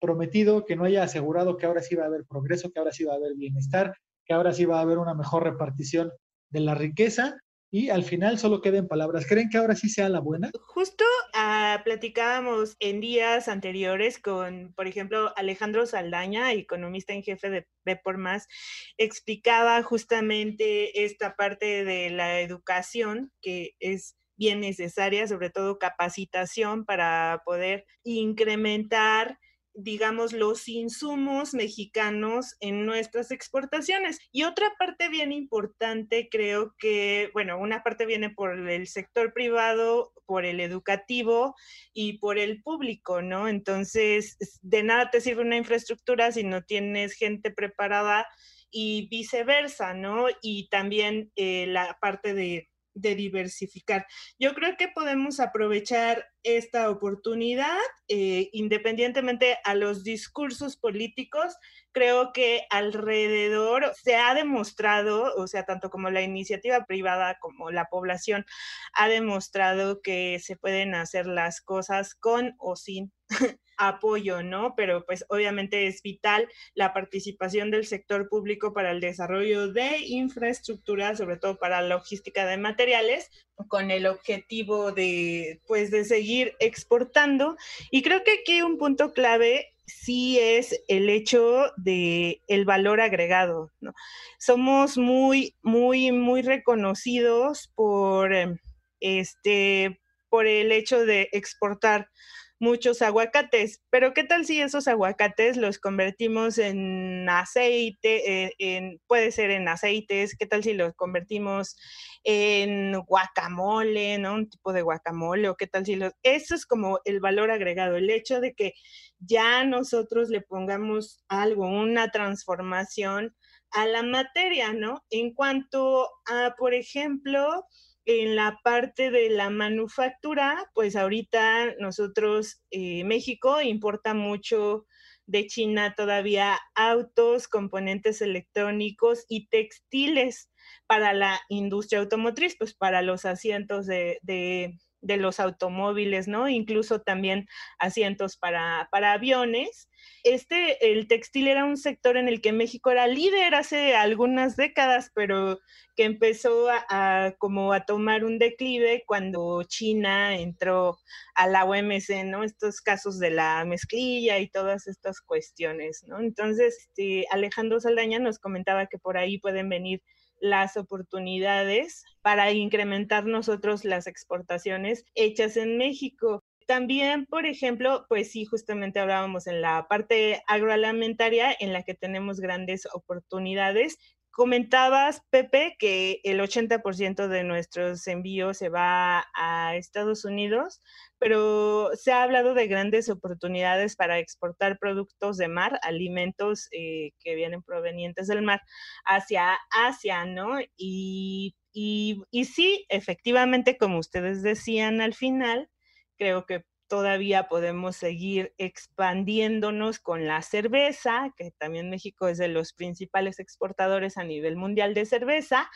prometido, 0.00 0.64
que 0.64 0.76
no 0.76 0.84
haya 0.84 1.02
asegurado 1.02 1.56
que 1.56 1.66
ahora 1.66 1.82
sí 1.82 1.96
va 1.96 2.04
a 2.04 2.06
haber 2.06 2.24
progreso, 2.24 2.70
que 2.70 2.78
ahora 2.78 2.92
sí 2.92 3.04
va 3.04 3.14
a 3.14 3.16
haber 3.16 3.34
bienestar, 3.34 3.92
que 4.24 4.34
ahora 4.34 4.52
sí 4.52 4.64
va 4.64 4.78
a 4.78 4.82
haber 4.82 4.98
una 4.98 5.14
mejor 5.14 5.42
repartición 5.42 6.12
de 6.50 6.60
la 6.60 6.74
riqueza 6.74 7.36
y 7.76 7.90
al 7.90 8.04
final 8.04 8.38
solo 8.38 8.62
queden 8.62 8.88
palabras. 8.88 9.26
¿Creen 9.28 9.50
que 9.50 9.58
ahora 9.58 9.76
sí 9.76 9.90
sea 9.90 10.08
la 10.08 10.20
buena? 10.20 10.50
Justo 10.68 11.04
uh, 11.34 11.82
platicábamos 11.84 12.74
en 12.80 13.02
días 13.02 13.48
anteriores 13.48 14.18
con, 14.18 14.72
por 14.74 14.86
ejemplo, 14.86 15.30
Alejandro 15.36 15.84
Saldaña, 15.84 16.54
economista 16.54 17.12
en 17.12 17.22
jefe 17.22 17.50
de 17.50 17.66
B 17.84 18.00
por 18.02 18.16
Más, 18.16 18.48
explicaba 18.96 19.82
justamente 19.82 21.04
esta 21.04 21.36
parte 21.36 21.84
de 21.84 22.08
la 22.08 22.40
educación 22.40 23.30
que 23.42 23.72
es 23.78 24.16
bien 24.38 24.60
necesaria, 24.60 25.26
sobre 25.26 25.50
todo 25.50 25.78
capacitación 25.78 26.86
para 26.86 27.42
poder 27.44 27.84
incrementar 28.04 29.38
digamos, 29.76 30.32
los 30.32 30.68
insumos 30.68 31.54
mexicanos 31.54 32.56
en 32.60 32.86
nuestras 32.86 33.30
exportaciones. 33.30 34.18
Y 34.32 34.44
otra 34.44 34.72
parte 34.78 35.08
bien 35.08 35.32
importante, 35.32 36.28
creo 36.30 36.74
que, 36.78 37.30
bueno, 37.32 37.58
una 37.58 37.82
parte 37.82 38.06
viene 38.06 38.30
por 38.30 38.68
el 38.68 38.86
sector 38.86 39.32
privado, 39.32 40.12
por 40.24 40.44
el 40.44 40.60
educativo 40.60 41.54
y 41.92 42.18
por 42.18 42.38
el 42.38 42.62
público, 42.62 43.22
¿no? 43.22 43.48
Entonces, 43.48 44.36
de 44.62 44.82
nada 44.82 45.10
te 45.10 45.20
sirve 45.20 45.42
una 45.42 45.56
infraestructura 45.56 46.32
si 46.32 46.42
no 46.42 46.64
tienes 46.64 47.14
gente 47.14 47.50
preparada 47.50 48.26
y 48.70 49.08
viceversa, 49.08 49.94
¿no? 49.94 50.26
Y 50.42 50.68
también 50.68 51.30
eh, 51.36 51.66
la 51.68 51.98
parte 52.00 52.34
de 52.34 52.68
de 52.96 53.14
diversificar. 53.14 54.06
Yo 54.38 54.54
creo 54.54 54.76
que 54.76 54.88
podemos 54.88 55.38
aprovechar 55.38 56.26
esta 56.46 56.88
oportunidad, 56.90 57.76
eh, 58.06 58.50
independientemente 58.52 59.58
a 59.64 59.74
los 59.74 60.04
discursos 60.04 60.76
políticos, 60.76 61.56
creo 61.90 62.32
que 62.32 62.66
alrededor 62.70 63.92
se 64.00 64.14
ha 64.14 64.32
demostrado, 64.32 65.34
o 65.36 65.48
sea, 65.48 65.64
tanto 65.64 65.90
como 65.90 66.08
la 66.08 66.22
iniciativa 66.22 66.86
privada 66.86 67.36
como 67.40 67.72
la 67.72 67.86
población, 67.86 68.46
ha 68.94 69.08
demostrado 69.08 70.00
que 70.02 70.38
se 70.38 70.56
pueden 70.56 70.94
hacer 70.94 71.26
las 71.26 71.60
cosas 71.60 72.14
con 72.14 72.54
o 72.58 72.76
sin 72.76 73.12
apoyo, 73.76 74.42
¿no? 74.42 74.74
Pero 74.76 75.04
pues 75.04 75.24
obviamente 75.28 75.86
es 75.86 76.02
vital 76.02 76.48
la 76.74 76.92
participación 76.92 77.70
del 77.70 77.86
sector 77.86 78.28
público 78.28 78.72
para 78.72 78.90
el 78.90 79.00
desarrollo 79.00 79.72
de 79.72 79.98
infraestructura, 80.06 81.16
sobre 81.16 81.36
todo 81.36 81.58
para 81.58 81.82
logística 81.82 82.46
de 82.46 82.56
materiales, 82.56 83.30
con 83.68 83.90
el 83.90 84.06
objetivo 84.06 84.92
de 84.92 85.60
pues 85.66 85.90
de 85.90 86.04
seguir 86.04 86.35
exportando. 86.58 87.56
Y 87.90 88.02
creo 88.02 88.22
que 88.24 88.40
aquí 88.42 88.62
un 88.62 88.78
punto 88.78 89.12
clave 89.12 89.72
sí 89.86 90.38
es 90.38 90.80
el 90.88 91.08
hecho 91.08 91.72
de 91.76 92.42
el 92.48 92.64
valor 92.64 93.00
agregado, 93.00 93.72
¿no? 93.80 93.94
Somos 94.38 94.98
muy, 94.98 95.56
muy, 95.62 96.12
muy 96.12 96.42
reconocidos 96.42 97.70
por 97.74 98.34
em, 98.34 98.58
este 99.00 100.00
por 100.28 100.46
el 100.46 100.72
hecho 100.72 101.06
de 101.06 101.28
exportar 101.32 102.10
muchos 102.58 103.02
aguacates, 103.02 103.82
pero 103.90 104.14
¿qué 104.14 104.24
tal 104.24 104.46
si 104.46 104.60
esos 104.60 104.88
aguacates 104.88 105.56
los 105.56 105.78
convertimos 105.78 106.58
en 106.58 107.28
aceite, 107.28 108.44
eh, 108.44 108.54
en, 108.58 109.00
puede 109.06 109.30
ser 109.30 109.50
en 109.50 109.68
aceites, 109.68 110.36
qué 110.38 110.46
tal 110.46 110.62
si 110.62 110.72
los 110.72 110.94
convertimos 110.94 111.76
en 112.24 112.98
guacamole, 113.00 114.18
¿no? 114.18 114.34
Un 114.34 114.48
tipo 114.48 114.72
de 114.72 114.82
guacamole, 114.82 115.48
o 115.48 115.56
qué 115.56 115.66
tal 115.66 115.84
si 115.84 115.96
los... 115.96 116.12
Eso 116.22 116.54
es 116.54 116.66
como 116.66 117.00
el 117.04 117.20
valor 117.20 117.50
agregado, 117.50 117.96
el 117.96 118.10
hecho 118.10 118.40
de 118.40 118.54
que 118.54 118.72
ya 119.18 119.64
nosotros 119.64 120.30
le 120.30 120.40
pongamos 120.40 121.22
algo, 121.28 121.66
una 121.66 122.10
transformación 122.10 123.34
a 123.70 123.86
la 123.86 124.02
materia, 124.02 124.72
¿no? 124.72 125.04
En 125.10 125.34
cuanto 125.34 126.08
a, 126.26 126.54
por 126.56 126.74
ejemplo, 126.74 127.66
en 128.06 128.36
la 128.36 128.60
parte 128.62 129.10
de 129.10 129.28
la 129.30 129.50
manufactura, 129.50 130.70
pues 130.74 130.96
ahorita 130.96 131.74
nosotros, 131.80 132.62
eh, 132.70 133.04
México 133.04 133.60
importa 133.60 134.14
mucho 134.14 134.86
de 135.26 135.48
China 135.48 135.94
todavía 135.96 136.58
autos, 136.76 137.48
componentes 137.48 138.22
electrónicos 138.22 139.24
y 139.28 139.48
textiles 139.48 140.50
para 140.86 141.12
la 141.12 141.40
industria 141.48 141.98
automotriz, 142.00 142.56
pues 142.56 142.74
para 142.74 143.02
los 143.02 143.24
asientos 143.24 143.86
de, 143.86 144.20
de, 144.22 144.78
de 145.06 145.16
los 145.16 145.40
automóviles, 145.40 146.28
¿no? 146.28 146.48
Incluso 146.48 147.00
también 147.00 147.48
asientos 147.78 148.36
para, 148.36 148.88
para 148.90 149.12
aviones 149.12 149.88
este, 150.22 150.92
el 150.92 151.06
textil 151.06 151.46
era 151.46 151.64
un 151.64 151.76
sector 151.76 152.16
en 152.16 152.26
el 152.28 152.40
que 152.40 152.52
México 152.52 152.90
era 152.90 153.06
líder 153.06 153.54
hace 153.54 153.94
algunas 153.94 154.56
décadas, 154.56 155.10
pero 155.14 155.60
que 155.94 156.04
empezó 156.04 156.68
a, 156.68 157.34
como 157.38 157.72
a 157.72 157.86
tomar 157.86 158.24
un 158.24 158.38
declive 158.38 159.04
cuando 159.06 159.62
China 159.62 160.36
entró 160.36 160.98
a 161.34 161.46
la 161.46 161.64
OMC, 161.64 162.24
¿no? 162.24 162.42
Estos 162.42 162.80
casos 162.80 163.18
de 163.18 163.30
la 163.30 163.64
mezclilla 163.64 164.38
y 164.40 164.48
todas 164.48 164.88
estas 164.88 165.20
cuestiones, 165.20 166.02
¿no? 166.06 166.18
Entonces, 166.18 166.76
este, 166.88 167.26
Alejandro 167.30 167.78
Saldaña 167.80 168.18
nos 168.18 168.38
comentaba 168.38 168.86
que 168.86 168.98
por 168.98 169.16
ahí 169.16 169.38
pueden 169.38 169.68
venir 169.68 170.02
las 170.40 170.76
oportunidades 170.76 172.04
para 172.22 172.50
incrementar 172.52 173.24
nosotros 173.26 173.84
las 173.84 174.06
exportaciones 174.06 175.04
hechas 175.14 175.56
en 175.56 175.78
México. 175.78 176.42
También, 176.66 177.26
por 177.26 177.46
ejemplo, 177.46 178.06
pues 178.08 178.32
sí, 178.32 178.44
justamente 178.44 178.98
hablábamos 178.98 179.46
en 179.46 179.60
la 179.60 179.86
parte 179.88 180.42
agroalimentaria 180.48 181.54
en 181.60 181.72
la 181.72 181.84
que 181.84 181.94
tenemos 181.94 182.40
grandes 182.40 182.88
oportunidades. 182.92 183.98
Comentabas, 184.36 185.22
Pepe, 185.30 185.76
que 185.78 186.20
el 186.22 186.40
80% 186.40 187.26
de 187.26 187.42
nuestros 187.42 188.06
envíos 188.06 188.58
se 188.58 188.68
va 188.68 189.24
a 189.34 189.74
Estados 189.76 190.26
Unidos, 190.26 190.82
pero 191.18 191.88
se 191.94 192.12
ha 192.12 192.22
hablado 192.22 192.52
de 192.52 192.66
grandes 192.66 193.08
oportunidades 193.08 193.96
para 193.96 194.18
exportar 194.18 194.78
productos 194.78 195.38
de 195.38 195.48
mar, 195.48 195.80
alimentos 195.82 196.68
eh, 196.72 197.12
que 197.18 197.34
vienen 197.34 197.62
provenientes 197.62 198.26
del 198.26 198.42
mar 198.42 198.60
hacia 199.06 199.56
Asia, 199.70 200.26
¿no? 200.26 200.60
Y, 200.76 201.56
y, 201.72 202.22
y 202.30 202.44
sí, 202.44 202.84
efectivamente, 202.90 203.78
como 203.78 203.98
ustedes 203.98 204.42
decían 204.42 205.00
al 205.00 205.14
final, 205.14 205.70
creo 206.18 206.44
que 206.44 206.62
todavía 206.88 207.48
podemos 207.48 207.96
seguir 207.96 208.54
expandiéndonos 208.58 209.98
con 209.98 210.26
la 210.26 210.42
cerveza, 210.42 211.32
que 211.36 211.50
también 211.52 211.90
México 211.90 212.28
es 212.28 212.38
de 212.38 212.48
los 212.48 212.72
principales 212.72 213.38
exportadores 213.38 214.16
a 214.16 214.24
nivel 214.24 214.56
mundial 214.56 214.94
de 214.94 215.06
cerveza, 215.06 215.70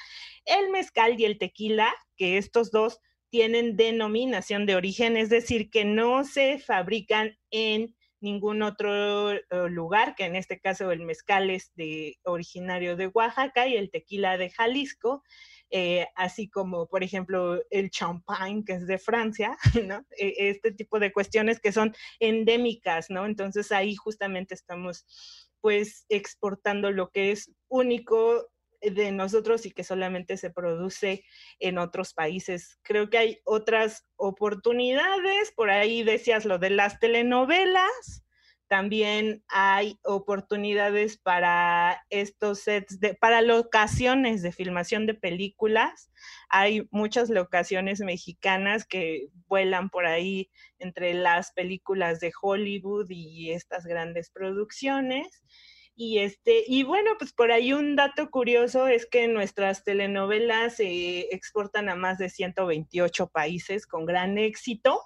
el 0.45 0.71
mezcal 0.71 1.19
y 1.19 1.25
el 1.25 1.39
tequila, 1.39 1.93
que 2.17 2.39
estos 2.39 2.71
dos 2.71 3.01
tienen 3.31 3.77
denominación 3.77 4.67
de 4.67 4.75
origen, 4.75 5.17
es 5.17 5.31
decir, 5.31 5.71
que 5.71 5.85
no 5.85 6.25
se 6.25 6.59
fabrican 6.59 7.37
en 7.51 7.95
ningún 8.21 8.63
otro 8.63 9.33
eh, 9.33 9.43
lugar, 9.69 10.15
que 10.15 10.25
en 10.25 10.37
este 10.37 10.61
caso 10.61 10.91
el 10.91 11.01
mezcal 11.01 11.51
es 11.51 11.73
de 11.75 12.19
originario 12.25 12.97
de 12.97 13.07
Oaxaca 13.07 13.67
y 13.67 13.77
el 13.77 13.91
tequila 13.91 14.37
de 14.37 14.51
Jalisco. 14.51 15.23
Eh, 15.73 16.09
así 16.17 16.49
como, 16.49 16.89
por 16.89 17.05
ejemplo, 17.05 17.63
el 17.71 17.91
champagne, 17.91 18.65
que 18.65 18.73
es 18.73 18.87
de 18.87 18.99
Francia, 18.99 19.57
¿no? 19.87 20.05
E, 20.19 20.51
este 20.51 20.73
tipo 20.73 20.99
de 20.99 21.13
cuestiones 21.13 21.61
que 21.61 21.73
son 21.73 21.95
endémicas, 22.19 23.09
¿no? 23.09 23.25
Entonces 23.25 23.71
ahí 23.71 23.95
justamente 23.95 24.55
estamos 24.55 25.07
pues 25.61 26.07
exportando 26.09 26.91
lo 26.91 27.11
que 27.11 27.33
es 27.33 27.53
único 27.69 28.49
de 28.81 29.13
nosotros 29.13 29.67
y 29.67 29.73
que 29.73 29.85
solamente 29.85 30.37
se 30.37 30.51
produce 30.51 31.25
en 31.59 31.79
otros 31.79 32.15
países. 32.15 32.79
Creo 32.83 33.11
que 33.11 33.19
hay 33.19 33.41
otras 33.45 34.07
oportunidades, 34.17 35.53
por 35.55 35.71
ahí 35.71 36.03
decías 36.03 36.45
lo 36.47 36.59
de 36.59 36.71
las 36.71 36.99
telenovelas, 36.99 38.25
también 38.71 39.43
hay 39.49 39.99
oportunidades 40.05 41.19
para 41.19 42.07
estos 42.09 42.61
sets, 42.61 43.01
de, 43.01 43.15
para 43.15 43.43
locaciones 43.43 44.43
de 44.43 44.53
filmación 44.53 45.07
de 45.07 45.15
películas. 45.15 46.13
Hay 46.49 46.87
muchas 46.93 47.31
locaciones 47.31 47.99
mexicanas 47.99 48.87
que 48.87 49.27
vuelan 49.49 49.91
por 49.91 50.07
ahí 50.07 50.53
entre 50.79 51.15
las 51.15 51.51
películas 51.51 52.21
de 52.21 52.31
Hollywood 52.41 53.11
y 53.11 53.51
estas 53.51 53.87
grandes 53.87 54.31
producciones. 54.31 55.43
Y, 55.97 56.21
este, 56.21 56.63
y 56.65 56.85
bueno, 56.85 57.11
pues 57.19 57.33
por 57.33 57.51
ahí 57.51 57.73
un 57.73 57.97
dato 57.97 58.31
curioso 58.31 58.87
es 58.87 59.05
que 59.05 59.27
nuestras 59.27 59.83
telenovelas 59.83 60.77
se 60.77 61.23
exportan 61.35 61.89
a 61.89 61.97
más 61.97 62.19
de 62.19 62.31
128 62.31 63.31
países 63.31 63.89
con 63.89 64.07
gran 64.07 64.39
éxito. 64.39 65.03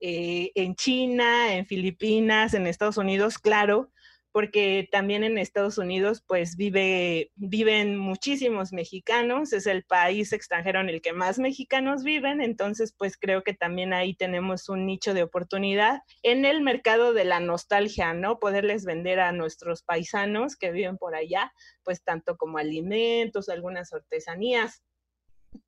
Eh, 0.00 0.52
en 0.54 0.74
China, 0.74 1.54
en 1.54 1.66
Filipinas, 1.66 2.54
en 2.54 2.66
Estados 2.66 2.96
Unidos, 2.98 3.38
claro, 3.38 3.90
porque 4.36 4.86
también 4.92 5.24
en 5.24 5.38
Estados 5.38 5.78
Unidos 5.78 6.22
pues 6.26 6.56
vive, 6.56 7.32
viven 7.36 7.96
muchísimos 7.96 8.70
mexicanos, 8.70 9.54
es 9.54 9.66
el 9.66 9.82
país 9.84 10.34
extranjero 10.34 10.78
en 10.82 10.90
el 10.90 11.00
que 11.00 11.14
más 11.14 11.38
mexicanos 11.38 12.04
viven, 12.04 12.42
entonces 12.42 12.94
pues 12.98 13.16
creo 13.16 13.42
que 13.42 13.54
también 13.54 13.94
ahí 13.94 14.14
tenemos 14.14 14.68
un 14.68 14.84
nicho 14.84 15.14
de 15.14 15.22
oportunidad 15.22 16.00
en 16.22 16.44
el 16.44 16.60
mercado 16.60 17.14
de 17.14 17.24
la 17.24 17.40
nostalgia, 17.40 18.12
¿no? 18.12 18.38
Poderles 18.38 18.84
vender 18.84 19.20
a 19.20 19.32
nuestros 19.32 19.82
paisanos 19.82 20.56
que 20.56 20.70
viven 20.70 20.98
por 20.98 21.14
allá, 21.14 21.50
pues 21.82 22.04
tanto 22.04 22.36
como 22.36 22.58
alimentos, 22.58 23.48
algunas 23.48 23.94
artesanías 23.94 24.82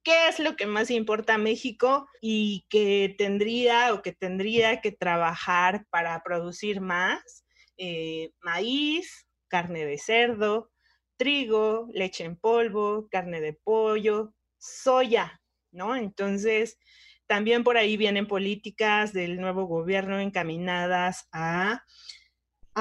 qué 0.05 0.29
es 0.29 0.39
lo 0.39 0.57
que 0.57 0.67
más 0.67 0.91
importa 0.91 1.35
a 1.35 1.39
México 1.39 2.09
y 2.21 2.67
que 2.71 3.15
tendría 3.19 3.95
o 3.95 4.03
que 4.03 4.13
tendría 4.13 4.81
que 4.81 4.93
trabajar 4.93 5.87
para 5.91 6.23
producir 6.23 6.81
más. 6.81 7.45
Eh, 7.77 8.31
maíz, 8.41 9.27
carne 9.49 9.85
de 9.87 9.99
cerdo, 9.99 10.71
trigo, 11.17 11.89
leche 11.93 12.25
en 12.25 12.37
polvo, 12.37 13.09
carne 13.11 13.41
de 13.41 13.55
pollo, 13.55 14.35
soya, 14.59 15.41
¿no? 15.71 15.97
Entonces, 15.97 16.79
también 17.27 17.63
por 17.65 17.77
ahí 17.77 17.97
vienen 17.97 18.27
políticas 18.27 19.13
del 19.13 19.41
nuevo 19.41 19.67
gobierno 19.67 20.19
encaminadas 20.19 21.29
a 21.33 21.85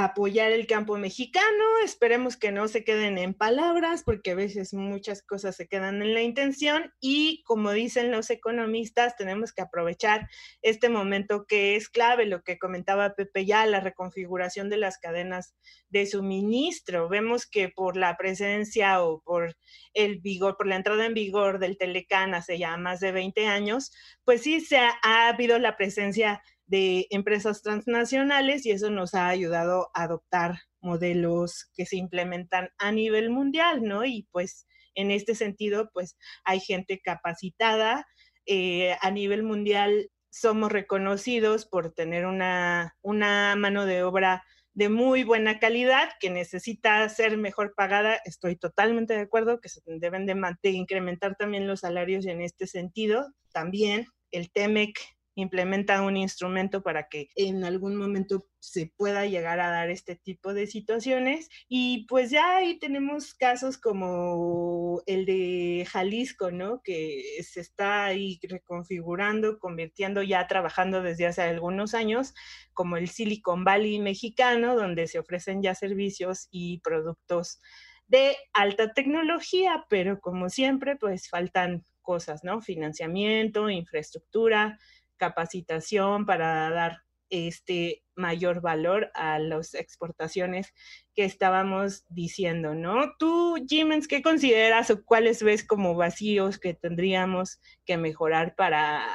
apoyar 0.03 0.51
el 0.51 0.67
campo 0.67 0.97
mexicano. 0.97 1.63
Esperemos 1.83 2.37
que 2.37 2.51
no 2.51 2.67
se 2.67 2.83
queden 2.83 3.17
en 3.17 3.33
palabras, 3.33 4.03
porque 4.03 4.31
a 4.31 4.35
veces 4.35 4.73
muchas 4.73 5.23
cosas 5.23 5.55
se 5.55 5.67
quedan 5.67 6.01
en 6.01 6.13
la 6.13 6.21
intención. 6.21 6.93
Y 6.99 7.43
como 7.43 7.71
dicen 7.71 8.11
los 8.11 8.29
economistas, 8.29 9.15
tenemos 9.15 9.53
que 9.53 9.61
aprovechar 9.61 10.29
este 10.61 10.89
momento 10.89 11.45
que 11.47 11.75
es 11.75 11.89
clave, 11.89 12.25
lo 12.25 12.43
que 12.43 12.59
comentaba 12.59 13.15
Pepe 13.15 13.45
ya, 13.45 13.65
la 13.65 13.79
reconfiguración 13.79 14.69
de 14.69 14.77
las 14.77 14.97
cadenas 14.99 15.55
de 15.89 16.05
suministro. 16.05 17.09
Vemos 17.09 17.47
que 17.47 17.69
por 17.69 17.97
la 17.97 18.17
presencia 18.17 19.01
o 19.03 19.21
por 19.21 19.57
el 19.93 20.19
vigor, 20.19 20.57
por 20.57 20.67
la 20.67 20.75
entrada 20.75 21.05
en 21.05 21.13
vigor 21.13 21.59
del 21.59 21.77
Telecán 21.77 22.33
hace 22.33 22.59
ya 22.59 22.77
más 22.77 22.99
de 22.99 23.11
20 23.11 23.47
años, 23.47 23.91
pues 24.23 24.41
sí 24.41 24.61
se 24.61 24.77
ha, 24.77 24.93
ha 25.01 25.29
habido 25.29 25.57
la 25.59 25.75
presencia 25.75 26.41
de 26.67 27.07
empresas 27.09 27.61
transnacionales 27.61 28.65
y 28.65 28.71
eso 28.71 28.89
nos 28.89 29.13
ha 29.13 29.27
ayudado 29.27 29.89
a 29.93 30.03
adoptar 30.03 30.59
modelos 30.81 31.69
que 31.73 31.85
se 31.85 31.97
implementan 31.97 32.69
a 32.77 32.91
nivel 32.91 33.29
mundial, 33.29 33.83
¿no? 33.83 34.05
Y 34.05 34.27
pues 34.31 34.67
en 34.93 35.11
este 35.11 35.35
sentido, 35.35 35.89
pues 35.93 36.17
hay 36.43 36.59
gente 36.59 36.99
capacitada. 37.03 38.05
Eh, 38.45 38.95
a 39.01 39.11
nivel 39.11 39.43
mundial 39.43 40.09
somos 40.29 40.71
reconocidos 40.71 41.65
por 41.65 41.93
tener 41.93 42.25
una, 42.25 42.95
una 43.01 43.55
mano 43.55 43.85
de 43.85 44.03
obra 44.03 44.43
de 44.73 44.89
muy 44.89 45.23
buena 45.23 45.57
calidad 45.57 46.09
que 46.19 46.29
necesita 46.29 47.07
ser 47.09 47.37
mejor 47.37 47.73
pagada. 47.75 48.19
Estoy 48.25 48.55
totalmente 48.57 49.15
de 49.15 49.21
acuerdo 49.21 49.59
que 49.59 49.69
se 49.69 49.81
deben 49.85 50.27
de, 50.27 50.35
de 50.61 50.69
incrementar 50.69 51.35
también 51.35 51.65
los 51.65 51.79
salarios 51.79 52.25
en 52.27 52.41
este 52.41 52.67
sentido. 52.67 53.33
También 53.51 54.05
el 54.29 54.51
TEMEC 54.51 54.99
implementa 55.37 56.01
un 56.01 56.17
instrumento 56.17 56.81
para 56.81 57.07
que 57.07 57.29
en 57.35 57.63
algún 57.63 57.95
momento 57.95 58.47
se 58.59 58.91
pueda 58.97 59.27
llegar 59.27 59.59
a 59.59 59.69
dar 59.69 59.91
este 59.91 60.15
tipo 60.15 60.55
de 60.55 60.65
situaciones. 60.65 61.47
Y 61.69 62.07
pues 62.07 62.31
ya 62.31 62.57
ahí 62.57 62.79
tenemos 62.79 63.35
casos 63.35 63.77
como 63.77 65.03
el 65.05 65.27
de 65.27 65.87
Jalisco, 65.87 66.49
¿no? 66.49 66.81
Que 66.83 67.23
se 67.43 67.61
está 67.61 68.05
ahí 68.05 68.39
reconfigurando, 68.41 69.59
convirtiendo 69.59 70.23
ya 70.23 70.47
trabajando 70.47 71.03
desde 71.03 71.27
hace 71.27 71.43
algunos 71.43 71.93
años 71.93 72.33
como 72.73 72.97
el 72.97 73.07
Silicon 73.07 73.63
Valley 73.63 73.99
mexicano, 73.99 74.75
donde 74.75 75.07
se 75.07 75.19
ofrecen 75.19 75.61
ya 75.61 75.75
servicios 75.75 76.47
y 76.49 76.79
productos 76.79 77.59
de 78.07 78.35
alta 78.53 78.93
tecnología, 78.93 79.85
pero 79.87 80.19
como 80.19 80.49
siempre, 80.49 80.95
pues 80.95 81.29
faltan 81.29 81.85
cosas, 82.01 82.43
¿no? 82.43 82.61
Financiamiento, 82.61 83.69
infraestructura, 83.69 84.79
capacitación 85.17 86.25
para 86.25 86.69
dar 86.69 86.99
este 87.29 88.03
mayor 88.15 88.61
valor 88.61 89.11
a 89.13 89.37
las 89.39 89.73
exportaciones 89.73 90.73
que 91.13 91.25
estábamos 91.25 92.05
diciendo, 92.09 92.73
¿no? 92.73 93.13
Tú, 93.19 93.55
Jimens, 93.67 94.07
¿qué 94.07 94.21
consideras 94.21 94.89
o 94.89 95.03
cuáles 95.03 95.43
ves 95.43 95.65
como 95.65 95.95
vacíos 95.95 96.57
que 96.57 96.73
tendríamos 96.73 97.59
que 97.85 97.97
mejorar 97.97 98.55
para 98.55 99.05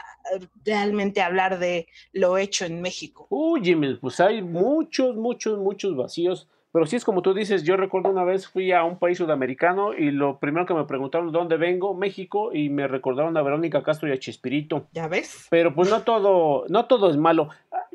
realmente 0.65 1.21
hablar 1.21 1.59
de 1.59 1.87
lo 2.13 2.39
hecho 2.39 2.65
en 2.65 2.81
México? 2.81 3.27
Uy, 3.31 3.63
Jimens, 3.63 3.99
pues 4.01 4.21
hay 4.21 4.43
muchos, 4.43 5.17
muchos, 5.17 5.59
muchos 5.59 5.97
vacíos 5.97 6.49
pero 6.73 6.87
sí 6.87 6.97
es 6.97 7.05
como 7.05 7.23
tú 7.23 7.35
dices, 7.35 7.63
yo 7.63 7.77
recuerdo 7.77 8.11
una 8.11 8.25
vez 8.25 8.49
fui 8.49 8.73
a 8.73 8.85
un 8.85 8.99
país 8.99 9.19
sudamericano 9.19 9.95
y 9.95 10.11
lo 10.11 10.39
primero 10.39 10.67
que 10.67 10.75
me 10.75 10.85
preguntaron 10.85 11.31
de 11.31 11.39
dónde 11.39 11.57
vengo, 11.57 11.95
México, 11.95 12.53
y 12.53 12.71
me 12.71 12.89
recordaron 12.89 13.37
a 13.37 13.43
Verónica 13.43 13.83
Castro 13.83 14.09
y 14.09 14.13
a 14.13 14.19
Chespirito. 14.19 14.87
¿Ya 14.93 15.07
ves? 15.09 15.47
Pero 15.51 15.75
pues 15.75 15.91
no 15.91 16.03
todo, 16.03 16.65
no 16.69 16.87
todo 16.87 17.11
es 17.11 17.17
malo 17.17 17.51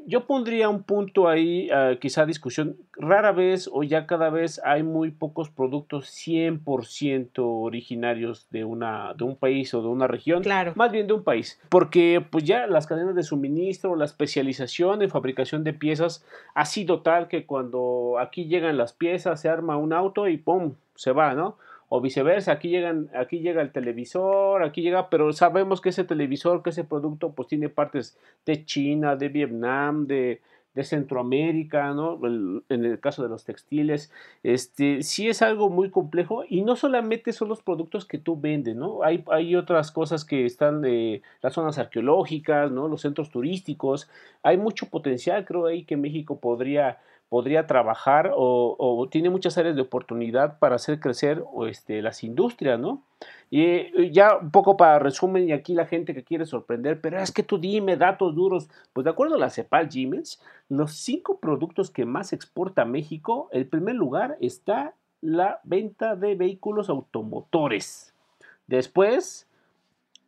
yo 0.07 0.25
pondría 0.25 0.69
un 0.69 0.83
punto 0.83 1.27
ahí, 1.27 1.69
uh, 1.69 1.99
quizá 1.99 2.25
discusión. 2.25 2.77
Rara 2.93 3.33
vez 3.33 3.69
o 3.71 3.83
ya 3.83 4.07
cada 4.07 4.29
vez 4.29 4.61
hay 4.63 4.81
muy 4.81 5.11
pocos 5.11 5.49
productos 5.49 6.07
100% 6.07 7.31
originarios 7.39 8.47
de, 8.49 8.63
una, 8.63 9.13
de 9.15 9.25
un 9.25 9.35
país 9.35 9.73
o 9.73 9.81
de 9.81 9.89
una 9.89 10.07
región. 10.07 10.43
Claro. 10.43 10.71
Más 10.75 10.93
bien 10.93 11.07
de 11.07 11.13
un 11.13 11.25
país. 11.25 11.59
Porque 11.67 12.25
pues 12.31 12.45
ya 12.45 12.67
las 12.67 12.87
cadenas 12.87 13.15
de 13.15 13.23
suministro, 13.23 13.97
la 13.97 14.05
especialización 14.05 15.01
en 15.01 15.09
fabricación 15.09 15.65
de 15.65 15.73
piezas 15.73 16.25
ha 16.55 16.63
sido 16.63 17.01
tal 17.01 17.27
que 17.27 17.45
cuando 17.45 18.15
aquí 18.17 18.45
llegan 18.45 18.77
las 18.77 18.93
piezas 18.93 19.41
se 19.41 19.49
arma 19.49 19.75
un 19.75 19.91
auto 19.91 20.29
y 20.29 20.37
¡pum! 20.37 20.75
se 20.95 21.11
va, 21.11 21.33
¿no? 21.33 21.57
O 21.89 22.01
viceversa, 22.01 22.51
aquí 22.51 22.69
llegan, 22.69 23.09
aquí 23.15 23.39
llega 23.39 23.61
el 23.61 23.71
televisor, 23.71 24.63
aquí 24.63 24.81
llega, 24.81 25.09
pero 25.09 25.31
sabemos 25.31 25.79
que 25.79 25.89
ese 25.89 26.03
televisor, 26.03 26.61
que 26.61 26.71
ese 26.71 26.83
producto, 26.83 27.31
pues 27.31 27.47
tiene 27.47 27.69
partes 27.69 28.17
de 28.45 28.65
China, 28.65 29.15
de 29.15 29.29
Vietnam, 29.29 30.05
de, 30.05 30.41
de 30.77 30.83
Centroamérica, 30.83 31.91
¿no? 31.93 32.19
en 32.23 32.85
el 32.85 32.99
caso 32.99 33.23
de 33.23 33.29
los 33.29 33.45
textiles, 33.45 34.11
este, 34.43 35.01
sí 35.01 35.27
es 35.27 35.41
algo 35.41 35.69
muy 35.69 35.89
complejo 35.89 36.43
y 36.47 36.61
no 36.61 36.75
solamente 36.75 37.33
son 37.33 37.49
los 37.49 37.63
productos 37.63 38.05
que 38.05 38.19
tú 38.19 38.39
vendes, 38.39 38.75
¿no? 38.75 39.01
Hay, 39.01 39.23
hay 39.31 39.55
otras 39.55 39.91
cosas 39.91 40.23
que 40.23 40.45
están 40.45 40.83
de 40.83 41.23
las 41.41 41.53
zonas 41.53 41.79
arqueológicas, 41.79 42.69
¿no? 42.69 42.87
Los 42.87 43.01
centros 43.01 43.31
turísticos, 43.31 44.07
hay 44.43 44.57
mucho 44.57 44.85
potencial, 44.87 45.45
creo 45.45 45.65
ahí 45.65 45.83
que 45.83 45.97
México 45.97 46.39
podría 46.39 46.99
podría 47.29 47.67
trabajar 47.67 48.31
o, 48.35 49.07
tiene 49.11 49.29
muchas 49.29 49.57
áreas 49.57 49.75
de 49.75 49.81
oportunidad 49.81 50.59
para 50.59 50.75
hacer 50.75 50.99
crecer 50.99 51.43
este, 51.67 52.01
las 52.01 52.23
industrias, 52.23 52.79
¿no? 52.79 53.03
Y 53.49 54.11
ya 54.11 54.37
un 54.37 54.51
poco 54.51 54.77
para 54.77 54.99
resumen, 54.99 55.47
y 55.47 55.51
aquí 55.51 55.73
la 55.73 55.85
gente 55.85 56.13
que 56.13 56.23
quiere 56.23 56.45
sorprender, 56.45 57.01
pero 57.01 57.19
es 57.19 57.31
que 57.31 57.43
tú 57.43 57.57
dime 57.57 57.97
datos 57.97 58.35
duros. 58.35 58.69
Pues 58.93 59.03
de 59.05 59.09
acuerdo 59.09 59.35
a 59.35 59.39
la 59.39 59.49
CEPAL 59.49 59.91
Siemens, 59.91 60.41
los 60.69 60.93
cinco 60.93 61.39
productos 61.39 61.91
que 61.91 62.05
más 62.05 62.33
exporta 62.33 62.85
México, 62.85 63.49
el 63.51 63.67
primer 63.67 63.95
lugar 63.95 64.37
está 64.39 64.93
la 65.21 65.59
venta 65.63 66.15
de 66.15 66.35
vehículos 66.35 66.89
automotores. 66.89 68.13
Después, 68.67 69.47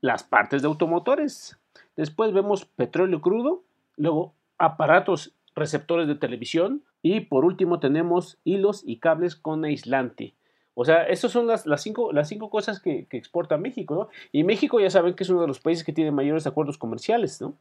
las 0.02 0.24
partes 0.24 0.62
de 0.62 0.68
automotores. 0.68 1.58
Después 1.96 2.34
vemos 2.34 2.66
petróleo 2.66 3.22
crudo, 3.22 3.64
luego 3.98 4.34
aparatos 4.58 5.34
receptores 5.56 6.08
de 6.08 6.16
televisión, 6.16 6.84
y 7.02 7.22
por 7.22 7.46
último 7.46 7.80
tenemos 7.80 8.40
hilos 8.44 8.84
y 8.86 8.98
cables 8.98 9.36
con 9.36 9.66
aislante. 9.66 10.36
O 10.74 10.86
sea, 10.86 11.04
estas 11.04 11.32
son 11.32 11.48
las, 11.48 11.66
las, 11.66 11.82
cinco, 11.82 12.14
las 12.14 12.30
cinco 12.30 12.50
cosas 12.50 12.80
que, 12.80 13.06
exporta 13.12 13.58
México, 13.58 13.96
¿no? 13.96 14.10
Y 14.32 14.44
México 14.44 14.80
ya 14.80 14.90
saben 14.90 15.14
que 15.14 15.24
es 15.24 15.30
uno 15.30 15.42
de 15.42 15.48
los 15.48 15.60
países 15.60 15.84
que 15.84 15.92
tiene 15.92 16.12
mayores 16.12 16.48
acuerdos 16.48 16.78
comerciales, 16.78 17.42
¿no? 17.42 17.58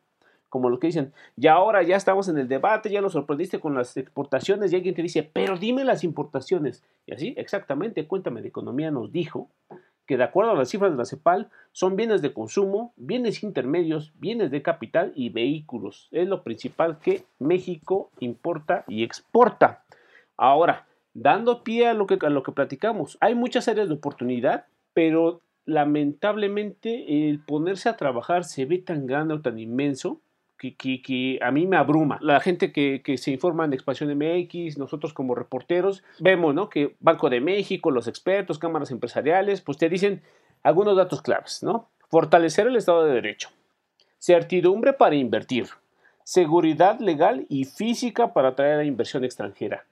Como 0.48 0.70
lo 0.70 0.79
que 0.79 0.87
dicen, 0.87 1.12
ya 1.37 1.55
ahora 1.55 1.83
ya 1.83 1.96
estamos 1.96 2.29
en 2.29 2.38
el 2.38 2.48
debate, 2.48 2.90
ya 2.90 3.01
nos 3.01 3.12
sorprendiste 3.12 3.59
con 3.59 3.74
las 3.74 3.96
exportaciones 3.96 4.72
y 4.72 4.77
alguien 4.77 4.94
te 4.94 5.03
dice, 5.03 5.22
pero 5.24 5.59
dime 5.59 5.85
las 5.85 6.05
importaciones. 6.05 6.85
Y 7.07 7.12
así, 7.12 7.35
exactamente, 7.37 8.07
cuéntame 8.07 8.40
de 8.40 8.48
economía 8.48 8.90
nos 8.90 9.11
dijo 9.11 9.51
que 10.09 10.16
de 10.16 10.25
acuerdo 10.25 10.53
a 10.53 10.57
las 10.57 10.71
cifras 10.71 10.90
de 10.90 10.97
la 10.97 11.05
CEPAL 11.05 11.51
son 11.71 11.94
bienes 11.94 12.23
de 12.23 12.33
consumo, 12.33 12.94
bienes 12.97 13.42
intermedios, 13.42 14.14
bienes 14.18 14.51
de 14.51 14.62
capital 14.62 15.12
y 15.14 15.29
vehículos. 15.29 16.09
Es 16.12 16.27
lo 16.27 16.42
principal 16.42 16.99
que 16.99 17.25
México 17.38 18.11
importa 18.18 18.85
y 18.88 19.05
exporta. 19.05 19.85
Ahora, 20.38 20.87
dando 21.12 21.62
pie 21.62 21.88
a 21.88 21.94
lo 21.94 22.07
que, 22.07 22.16
lo 22.16 22.42
que 22.42 22.53
platicamos, 22.53 23.18
hay 23.21 23.35
muchas 23.35 23.68
áreas 23.68 23.88
de 23.88 23.94
oportunidad, 23.94 24.64
pero 24.94 25.42
lamentablemente 25.66 27.29
el 27.29 27.40
ponerse 27.40 27.90
a 27.90 27.99
trabajar 27.99 28.44
se 28.44 28.64
ve 28.64 28.79
tan 28.79 29.07
grande 29.07 29.35
o 29.35 29.42
tan 29.42 29.59
inmenso 29.59 30.23
que, 30.59 31.38
a 31.40 31.51
mí 31.51 31.66
me 31.66 31.77
abruma. 31.77 32.18
La 32.21 32.40
gente 32.40 32.73
que, 32.73 33.16
se 33.16 33.31
informa 33.31 33.64
en 33.64 33.73
Expansión 33.73 34.11
MX, 34.16 34.77
nosotros 34.77 35.14
como 35.14 35.35
reporteros, 35.35 36.03
vemos 36.18 36.55
¿no? 36.55 36.68
que 36.68 36.97
Banco 37.01 37.31
de 37.31 37.40
México, 37.40 37.90
los 37.90 38.09
expertos, 38.09 38.59
cámaras 38.59 38.90
empresariales, 38.90 39.61
pues 39.61 39.79
te 39.79 39.88
dicen 39.88 40.23
algunos 40.62 40.97
datos 40.97 41.23
claves, 41.23 41.62
¿no? 41.62 41.88
Fortalecer 42.09 42.66
el 42.66 42.77
Estado 42.77 43.05
de 43.05 43.14
Derecho, 43.14 43.51
certidumbre 44.18 44.92
para 44.92 45.14
invertir, 45.14 45.68
seguridad 46.25 46.99
legal 46.99 47.47
y 47.49 47.64
física 47.64 48.33
para 48.33 48.49
atraer 48.49 48.81
a 48.81 48.85
inversión 48.85 49.25
extranjera. 49.25 49.85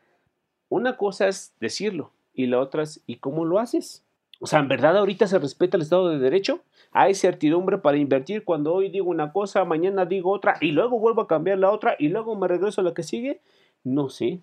Una 0.69 0.97
cosa 0.97 1.29
es 1.29 1.53
decirlo 1.61 2.11
y 2.35 2.47
la 2.47 2.59
otra 2.59 2.83
es 2.83 3.01
¿y 3.07 3.17
cómo 3.17 3.45
lo 3.45 3.59
haces? 3.59 4.03
O 4.41 4.47
sea, 4.47 4.59
¿en 4.59 4.69
verdad 4.69 4.97
ahorita 4.97 5.27
se 5.27 5.39
respeta 5.39 5.77
el 5.77 5.83
Estado 5.83 6.11
de 6.11 6.19
Derecho? 6.19 6.63
Hay 6.93 7.15
certidumbre 7.15 7.79
para 7.79 7.97
invertir 7.97 8.45
cuando 8.45 8.75
hoy 8.75 8.91
digo 8.91 9.09
una 9.09 9.33
cosa, 9.33 9.65
mañana 9.65 10.05
digo 10.05 10.31
otra 10.31 10.57
y 10.61 10.73
luego 10.73 10.99
vuelvo 10.99 11.23
a 11.23 11.27
cambiar 11.27 11.59
la 11.59 11.71
otra 11.71 11.97
y 11.99 12.09
luego 12.09 12.37
me 12.37 12.49
regreso 12.49 12.81
a 12.81 12.85
la 12.85 12.95
que 12.95 13.03
sigue. 13.03 13.41
No 13.83 14.09
sé. 14.09 14.41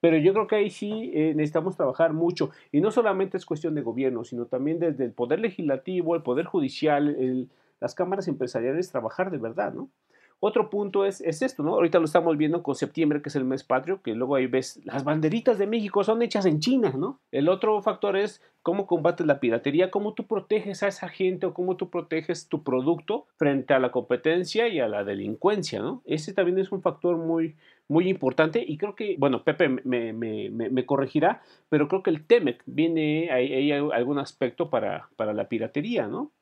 Pero 0.00 0.18
yo 0.18 0.32
creo 0.32 0.46
que 0.46 0.56
ahí 0.56 0.70
sí 0.70 1.10
eh, 1.14 1.32
necesitamos 1.34 1.76
trabajar 1.76 2.12
mucho. 2.12 2.50
Y 2.72 2.80
no 2.80 2.90
solamente 2.90 3.36
es 3.36 3.46
cuestión 3.46 3.74
de 3.74 3.82
gobierno, 3.82 4.24
sino 4.24 4.46
también 4.46 4.78
desde 4.78 5.04
el 5.04 5.12
Poder 5.12 5.40
Legislativo, 5.40 6.14
el 6.14 6.22
Poder 6.22 6.46
Judicial, 6.46 7.48
las 7.80 7.94
cámaras 7.94 8.28
empresariales, 8.28 8.90
trabajar 8.90 9.30
de 9.30 9.38
verdad, 9.38 9.72
¿no? 9.72 9.90
Otro 10.46 10.68
punto 10.68 11.06
es, 11.06 11.22
es 11.22 11.40
esto, 11.40 11.62
¿no? 11.62 11.72
Ahorita 11.72 11.98
lo 11.98 12.04
estamos 12.04 12.36
viendo 12.36 12.62
con 12.62 12.74
septiembre, 12.74 13.22
que 13.22 13.30
es 13.30 13.36
el 13.36 13.46
mes 13.46 13.64
patrio, 13.64 14.02
que 14.02 14.14
luego 14.14 14.34
ahí 14.34 14.46
ves, 14.46 14.78
las 14.84 15.02
banderitas 15.02 15.56
de 15.56 15.66
México 15.66 16.04
son 16.04 16.20
hechas 16.20 16.44
en 16.44 16.60
China, 16.60 16.92
¿no? 16.94 17.18
El 17.32 17.48
otro 17.48 17.80
factor 17.80 18.14
es 18.14 18.42
cómo 18.60 18.86
combates 18.86 19.26
la 19.26 19.40
piratería, 19.40 19.90
cómo 19.90 20.12
tú 20.12 20.26
proteges 20.26 20.82
a 20.82 20.88
esa 20.88 21.08
gente 21.08 21.46
o 21.46 21.54
cómo 21.54 21.78
tú 21.78 21.88
proteges 21.88 22.46
tu 22.46 22.62
producto 22.62 23.26
frente 23.38 23.72
a 23.72 23.78
la 23.78 23.90
competencia 23.90 24.68
y 24.68 24.80
a 24.80 24.86
la 24.86 25.02
delincuencia, 25.02 25.80
¿no? 25.80 26.02
Ese 26.04 26.34
también 26.34 26.58
es 26.58 26.72
un 26.72 26.82
factor 26.82 27.16
muy, 27.16 27.56
muy 27.88 28.10
importante 28.10 28.62
y 28.68 28.76
creo 28.76 28.94
que, 28.94 29.16
bueno, 29.18 29.44
Pepe 29.44 29.70
me, 29.70 30.12
me, 30.12 30.50
me, 30.50 30.84
corregirá, 30.84 31.40
pero 31.70 31.88
creo 31.88 32.02
que 32.02 32.10
el 32.10 32.26
TEMEC 32.26 32.62
viene, 32.66 33.30
hay, 33.30 33.72
algún 33.72 34.18
aspecto 34.18 34.68
para, 34.68 35.08
para 35.16 35.32
la 35.32 35.48
piratería, 35.48 36.06
¿no? 36.06 36.32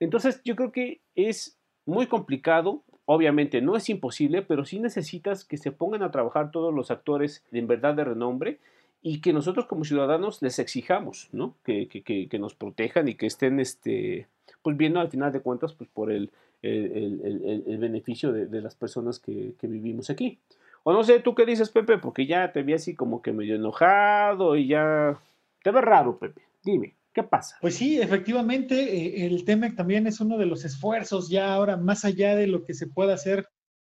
Entonces 0.00 0.42
yo 0.44 0.56
creo 0.56 0.72
que 0.72 1.00
es 1.14 1.60
muy 1.86 2.08
complicado 2.08 2.82
Obviamente 3.04 3.60
no 3.60 3.76
es 3.76 3.88
imposible, 3.88 4.42
pero 4.42 4.64
sí 4.64 4.78
necesitas 4.78 5.44
que 5.44 5.56
se 5.56 5.72
pongan 5.72 6.02
a 6.02 6.10
trabajar 6.10 6.50
todos 6.50 6.72
los 6.72 6.90
actores 6.90 7.44
en 7.50 7.66
verdad 7.66 7.94
de 7.94 8.04
renombre 8.04 8.58
y 9.02 9.20
que 9.20 9.32
nosotros 9.32 9.66
como 9.66 9.84
ciudadanos 9.84 10.40
les 10.42 10.60
exijamos, 10.60 11.28
¿no? 11.32 11.56
Que, 11.64 11.88
que, 11.88 12.38
nos 12.38 12.54
protejan 12.54 13.08
y 13.08 13.14
que 13.14 13.26
estén, 13.26 13.58
este, 13.58 14.28
pues 14.62 14.76
viendo 14.76 15.00
al 15.00 15.10
final 15.10 15.32
de 15.32 15.40
cuentas, 15.40 15.72
pues 15.74 15.90
por 15.92 16.12
el, 16.12 16.30
el, 16.62 17.78
beneficio 17.78 18.32
de, 18.32 18.60
las 18.60 18.76
personas 18.76 19.18
que, 19.18 19.54
vivimos 19.62 20.08
aquí. 20.08 20.38
O 20.84 20.92
no 20.92 21.02
sé, 21.02 21.18
¿tú 21.18 21.34
qué 21.34 21.44
dices, 21.44 21.70
Pepe? 21.70 21.98
Porque 21.98 22.26
ya 22.26 22.52
te 22.52 22.62
vi 22.62 22.74
así 22.74 22.94
como 22.94 23.22
que 23.22 23.32
medio 23.32 23.56
enojado 23.56 24.56
y 24.56 24.68
ya... 24.68 25.18
Te 25.62 25.70
ves 25.70 25.84
raro, 25.84 26.18
Pepe. 26.18 26.42
Dime. 26.64 26.94
¿Qué 27.14 27.22
pasa? 27.22 27.56
Pues 27.60 27.74
sí, 27.74 28.00
efectivamente, 28.00 28.74
eh, 28.74 29.26
el 29.26 29.44
TEMEC 29.44 29.76
también 29.76 30.06
es 30.06 30.20
uno 30.20 30.38
de 30.38 30.46
los 30.46 30.64
esfuerzos 30.64 31.28
ya 31.28 31.52
ahora, 31.52 31.76
más 31.76 32.04
allá 32.04 32.34
de 32.36 32.46
lo 32.46 32.64
que 32.64 32.72
se 32.72 32.86
puede 32.86 33.12
hacer 33.12 33.46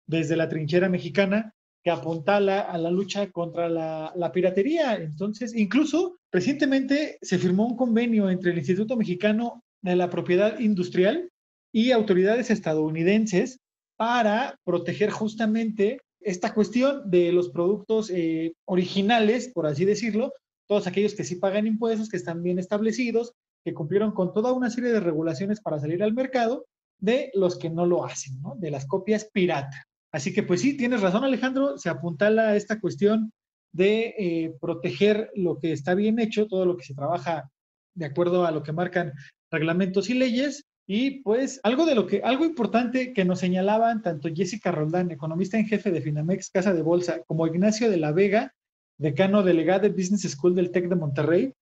desde 0.06 0.36
la 0.36 0.48
trinchera 0.48 0.88
mexicana, 0.88 1.54
que 1.82 1.90
apuntala 1.90 2.60
a 2.60 2.78
la 2.78 2.90
lucha 2.90 3.30
contra 3.30 3.68
la, 3.68 4.12
la, 4.14 4.32
piratería. 4.32 4.94
Entonces, 4.94 5.54
incluso 5.54 6.18
recientemente 6.32 7.18
se 7.20 7.38
firmó 7.38 7.66
un 7.66 7.76
convenio 7.76 8.30
entre 8.30 8.52
el 8.52 8.58
Instituto 8.58 8.96
Mexicano 8.96 9.64
de 9.82 9.96
la 9.96 10.10
Propiedad 10.10 10.58
Industrial 10.58 11.28
y 11.72 11.90
autoridades 11.90 12.50
estadounidenses 12.50 13.60
para 13.96 14.56
proteger 14.64 15.10
justamente 15.10 15.98
esta 16.20 16.54
cuestión 16.54 17.10
de 17.10 17.32
los 17.32 17.50
productos 17.50 18.10
eh, 18.10 18.54
originales, 18.64 19.50
por 19.52 19.66
así 19.66 19.84
decirlo, 19.84 20.32
todos 20.68 20.86
aquellos 20.86 21.14
que 21.14 21.24
sí 21.24 21.36
pagan 21.36 21.66
impuestos, 21.66 22.08
que 22.08 22.18
están 22.18 22.42
bien 22.42 22.58
establecidos, 22.58 23.32
que 23.64 23.74
cumplieron 23.74 24.12
con 24.12 24.32
toda 24.32 24.52
una 24.52 24.70
serie 24.70 24.92
de 24.92 25.00
regulaciones 25.00 25.60
para 25.60 25.80
salir 25.80 26.02
al 26.02 26.14
mercado, 26.14 26.66
de 27.00 27.30
los 27.34 27.58
que 27.58 27.70
no 27.70 27.86
lo 27.86 28.04
hacen, 28.04 28.40
¿no? 28.40 28.54
de 28.56 28.70
las 28.70 28.86
copias 28.86 29.24
pirata. 29.32 29.86
Así 30.12 30.32
que 30.32 30.42
pues 30.42 30.60
sí, 30.60 30.76
tienes 30.76 31.00
razón 31.00 31.24
Alejandro, 31.24 31.78
se 31.78 31.88
apuntala 31.88 32.56
esta 32.56 32.80
cuestión 32.80 33.32
de 33.72 34.14
eh, 34.18 34.54
proteger 34.60 35.30
lo 35.34 35.58
que 35.58 35.72
está 35.72 35.94
bien 35.94 36.18
hecho, 36.18 36.46
todo 36.46 36.64
lo 36.64 36.76
que 36.76 36.84
se 36.84 36.94
trabaja 36.94 37.50
de 37.94 38.06
acuerdo 38.06 38.46
a 38.46 38.50
lo 38.50 38.62
que 38.62 38.72
marcan 38.72 39.12
reglamentos 39.50 40.08
y 40.10 40.14
leyes. 40.14 40.64
Y 40.86 41.20
pues 41.20 41.60
algo 41.62 41.84
de 41.84 41.94
lo 41.94 42.06
que, 42.06 42.22
algo 42.24 42.46
importante 42.46 43.12
que 43.12 43.26
nos 43.26 43.40
señalaban 43.40 44.00
tanto 44.00 44.30
Jessica 44.34 44.72
Roldán, 44.72 45.10
economista 45.10 45.58
en 45.58 45.66
jefe 45.66 45.90
de 45.90 46.00
Finamex 46.00 46.50
Casa 46.50 46.72
de 46.72 46.80
Bolsa, 46.80 47.22
como 47.26 47.46
Ignacio 47.46 47.90
de 47.90 47.98
la 47.98 48.12
Vega, 48.12 48.54
decano 48.98 49.42
delegado 49.42 49.82
de 49.82 49.90
Business 49.90 50.22
School 50.30 50.54
del 50.54 50.70
TEC 50.70 50.88
de 50.88 50.96
Monterrey, 50.96 51.52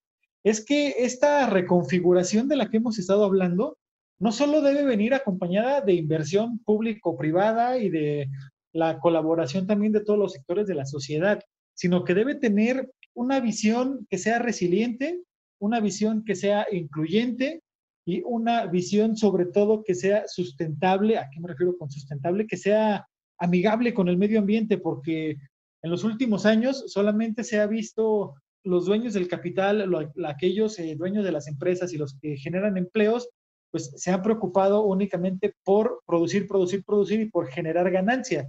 es 0.42 0.64
que 0.64 0.94
esta 0.98 1.48
reconfiguración 1.48 2.48
de 2.48 2.56
la 2.56 2.68
que 2.70 2.78
hemos 2.78 2.98
estado 2.98 3.24
hablando 3.24 3.76
no 4.18 4.32
solo 4.32 4.62
debe 4.62 4.84
venir 4.84 5.12
acompañada 5.12 5.80
de 5.80 5.94
inversión 5.94 6.58
público-privada 6.60 7.78
y 7.78 7.90
de 7.90 8.28
la 8.72 8.98
colaboración 8.98 9.66
también 9.66 9.92
de 9.92 10.04
todos 10.04 10.18
los 10.18 10.32
sectores 10.32 10.66
de 10.66 10.74
la 10.74 10.86
sociedad, 10.86 11.40
sino 11.74 12.04
que 12.04 12.14
debe 12.14 12.34
tener 12.34 12.90
una 13.14 13.40
visión 13.40 14.06
que 14.08 14.18
sea 14.18 14.38
resiliente, 14.38 15.22
una 15.58 15.80
visión 15.80 16.24
que 16.24 16.34
sea 16.34 16.66
incluyente 16.70 17.62
y 18.06 18.22
una 18.24 18.66
visión 18.66 19.16
sobre 19.16 19.46
todo 19.46 19.82
que 19.82 19.94
sea 19.94 20.24
sustentable. 20.28 21.18
¿A 21.18 21.28
qué 21.30 21.40
me 21.40 21.48
refiero 21.48 21.76
con 21.76 21.90
sustentable? 21.90 22.46
Que 22.46 22.56
sea 22.56 23.06
amigable 23.38 23.92
con 23.92 24.08
el 24.08 24.16
medio 24.16 24.38
ambiente, 24.38 24.78
porque 24.78 25.36
en 25.82 25.90
los 25.90 26.04
últimos 26.04 26.46
años 26.46 26.84
solamente 26.88 27.44
se 27.44 27.60
ha 27.60 27.66
visto 27.66 28.34
los 28.64 28.86
dueños 28.86 29.14
del 29.14 29.28
capital, 29.28 30.10
aquellos 30.26 30.78
eh, 30.78 30.96
dueños 30.96 31.24
de 31.24 31.32
las 31.32 31.46
empresas 31.46 31.92
y 31.92 31.98
los 31.98 32.18
que 32.20 32.36
generan 32.36 32.76
empleos, 32.76 33.28
pues 33.70 33.92
se 33.94 34.10
han 34.10 34.22
preocupado 34.22 34.82
únicamente 34.82 35.54
por 35.64 36.02
producir, 36.06 36.46
producir, 36.46 36.84
producir 36.84 37.20
y 37.20 37.30
por 37.30 37.48
generar 37.48 37.90
ganancia. 37.90 38.48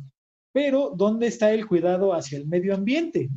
Pero, 0.52 0.94
¿dónde 0.96 1.28
está 1.28 1.52
el 1.52 1.68
cuidado 1.68 2.14
hacia 2.14 2.38
el 2.40 2.48
medio 2.48 2.74
ambiente? 2.74 3.30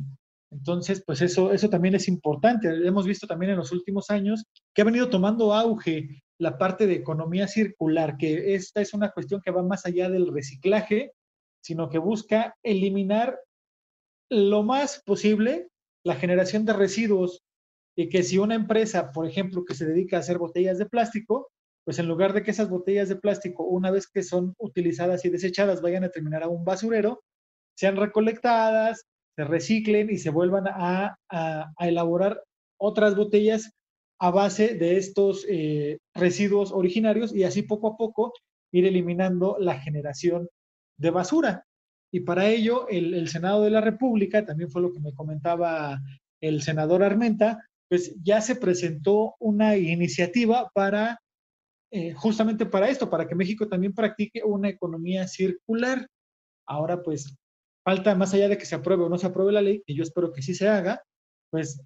Entonces, 0.51 1.03
pues 1.05 1.21
eso, 1.21 1.51
eso 1.51 1.69
también 1.69 1.95
es 1.95 2.07
importante. 2.07 2.67
Hemos 2.67 3.05
visto 3.05 3.27
también 3.27 3.51
en 3.51 3.57
los 3.57 3.71
últimos 3.71 4.09
años 4.09 4.43
que 4.73 4.81
ha 4.81 4.85
venido 4.85 5.09
tomando 5.09 5.53
auge 5.53 6.23
la 6.39 6.57
parte 6.57 6.87
de 6.87 6.95
economía 6.95 7.47
circular, 7.47 8.17
que 8.17 8.55
esta 8.55 8.81
es 8.81 8.93
una 8.93 9.11
cuestión 9.11 9.41
que 9.41 9.51
va 9.51 9.61
más 9.61 9.85
allá 9.85 10.09
del 10.09 10.33
reciclaje, 10.33 11.11
sino 11.61 11.89
que 11.89 11.99
busca 11.99 12.55
eliminar 12.63 13.37
lo 14.31 14.63
más 14.63 15.03
posible 15.05 15.67
la 16.03 16.15
generación 16.15 16.65
de 16.65 16.73
residuos 16.73 17.43
y 17.95 18.07
que 18.07 18.23
si 18.23 18.37
una 18.37 18.55
empresa, 18.55 19.11
por 19.11 19.27
ejemplo, 19.27 19.65
que 19.65 19.75
se 19.75 19.85
dedica 19.85 20.17
a 20.17 20.19
hacer 20.21 20.37
botellas 20.37 20.77
de 20.77 20.85
plástico, 20.85 21.49
pues 21.83 21.99
en 21.99 22.07
lugar 22.07 22.31
de 22.33 22.41
que 22.41 22.51
esas 22.51 22.69
botellas 22.69 23.09
de 23.09 23.17
plástico, 23.17 23.65
una 23.65 23.91
vez 23.91 24.07
que 24.07 24.23
son 24.23 24.55
utilizadas 24.57 25.25
y 25.25 25.29
desechadas, 25.29 25.81
vayan 25.81 26.05
a 26.05 26.09
terminar 26.09 26.43
a 26.43 26.47
un 26.47 26.63
basurero, 26.63 27.21
sean 27.75 27.97
recolectadas, 27.97 29.03
se 29.35 29.43
reciclen 29.43 30.09
y 30.09 30.17
se 30.17 30.29
vuelvan 30.29 30.65
a, 30.67 31.17
elaborar 31.79 32.41
otras 32.79 33.15
botellas 33.15 33.73
a 34.19 34.31
base 34.31 34.75
de 34.75 34.97
estos 34.97 35.45
eh, 35.49 35.97
residuos 36.13 36.71
originarios 36.71 37.35
y 37.35 37.43
así 37.43 37.63
poco 37.63 37.89
a 37.89 37.97
poco 37.97 38.33
ir 38.71 38.85
eliminando 38.85 39.57
la 39.59 39.77
generación 39.79 40.47
de 40.97 41.09
basura. 41.09 41.65
Y 42.11 42.21
para 42.21 42.47
ello, 42.47 42.87
el, 42.89 43.27
Senado 43.29 43.63
de 43.63 43.69
la 43.69 43.81
República, 43.81 44.45
también 44.45 44.69
fue 44.69 44.81
lo 44.81 44.91
que 44.91 44.99
me 44.99 45.13
comentaba 45.13 46.01
el 46.41 46.61
senador 46.61 47.03
Armenta, 47.03 47.65
pues 47.89 48.15
ya 48.21 48.41
se 48.41 48.55
presentó 48.55 49.35
una 49.39 49.77
iniciativa 49.77 50.69
para, 50.73 51.19
eh, 51.91 52.13
justamente 52.13 52.65
para 52.65 52.89
esto, 52.89 53.09
para 53.09 53.27
que 53.27 53.35
México 53.35 53.67
también 53.67 53.93
practique 53.93 54.43
una 54.43 54.69
economía 54.69 55.27
circular. 55.27 56.07
Ahora, 56.67 57.01
pues, 57.01 57.35
falta 57.85 58.15
más 58.15 58.33
allá 58.33 58.49
de 58.49 58.57
que 58.57 58.65
se 58.65 58.75
apruebe 58.75 59.03
o 59.03 59.09
no 59.09 59.17
se 59.17 59.27
apruebe 59.27 59.51
la 59.51 59.61
ley, 59.61 59.81
que 59.85 59.93
yo 59.93 60.03
espero 60.03 60.33
que 60.33 60.41
sí 60.41 60.53
se 60.53 60.67
haga, 60.67 61.01
pues 61.49 61.81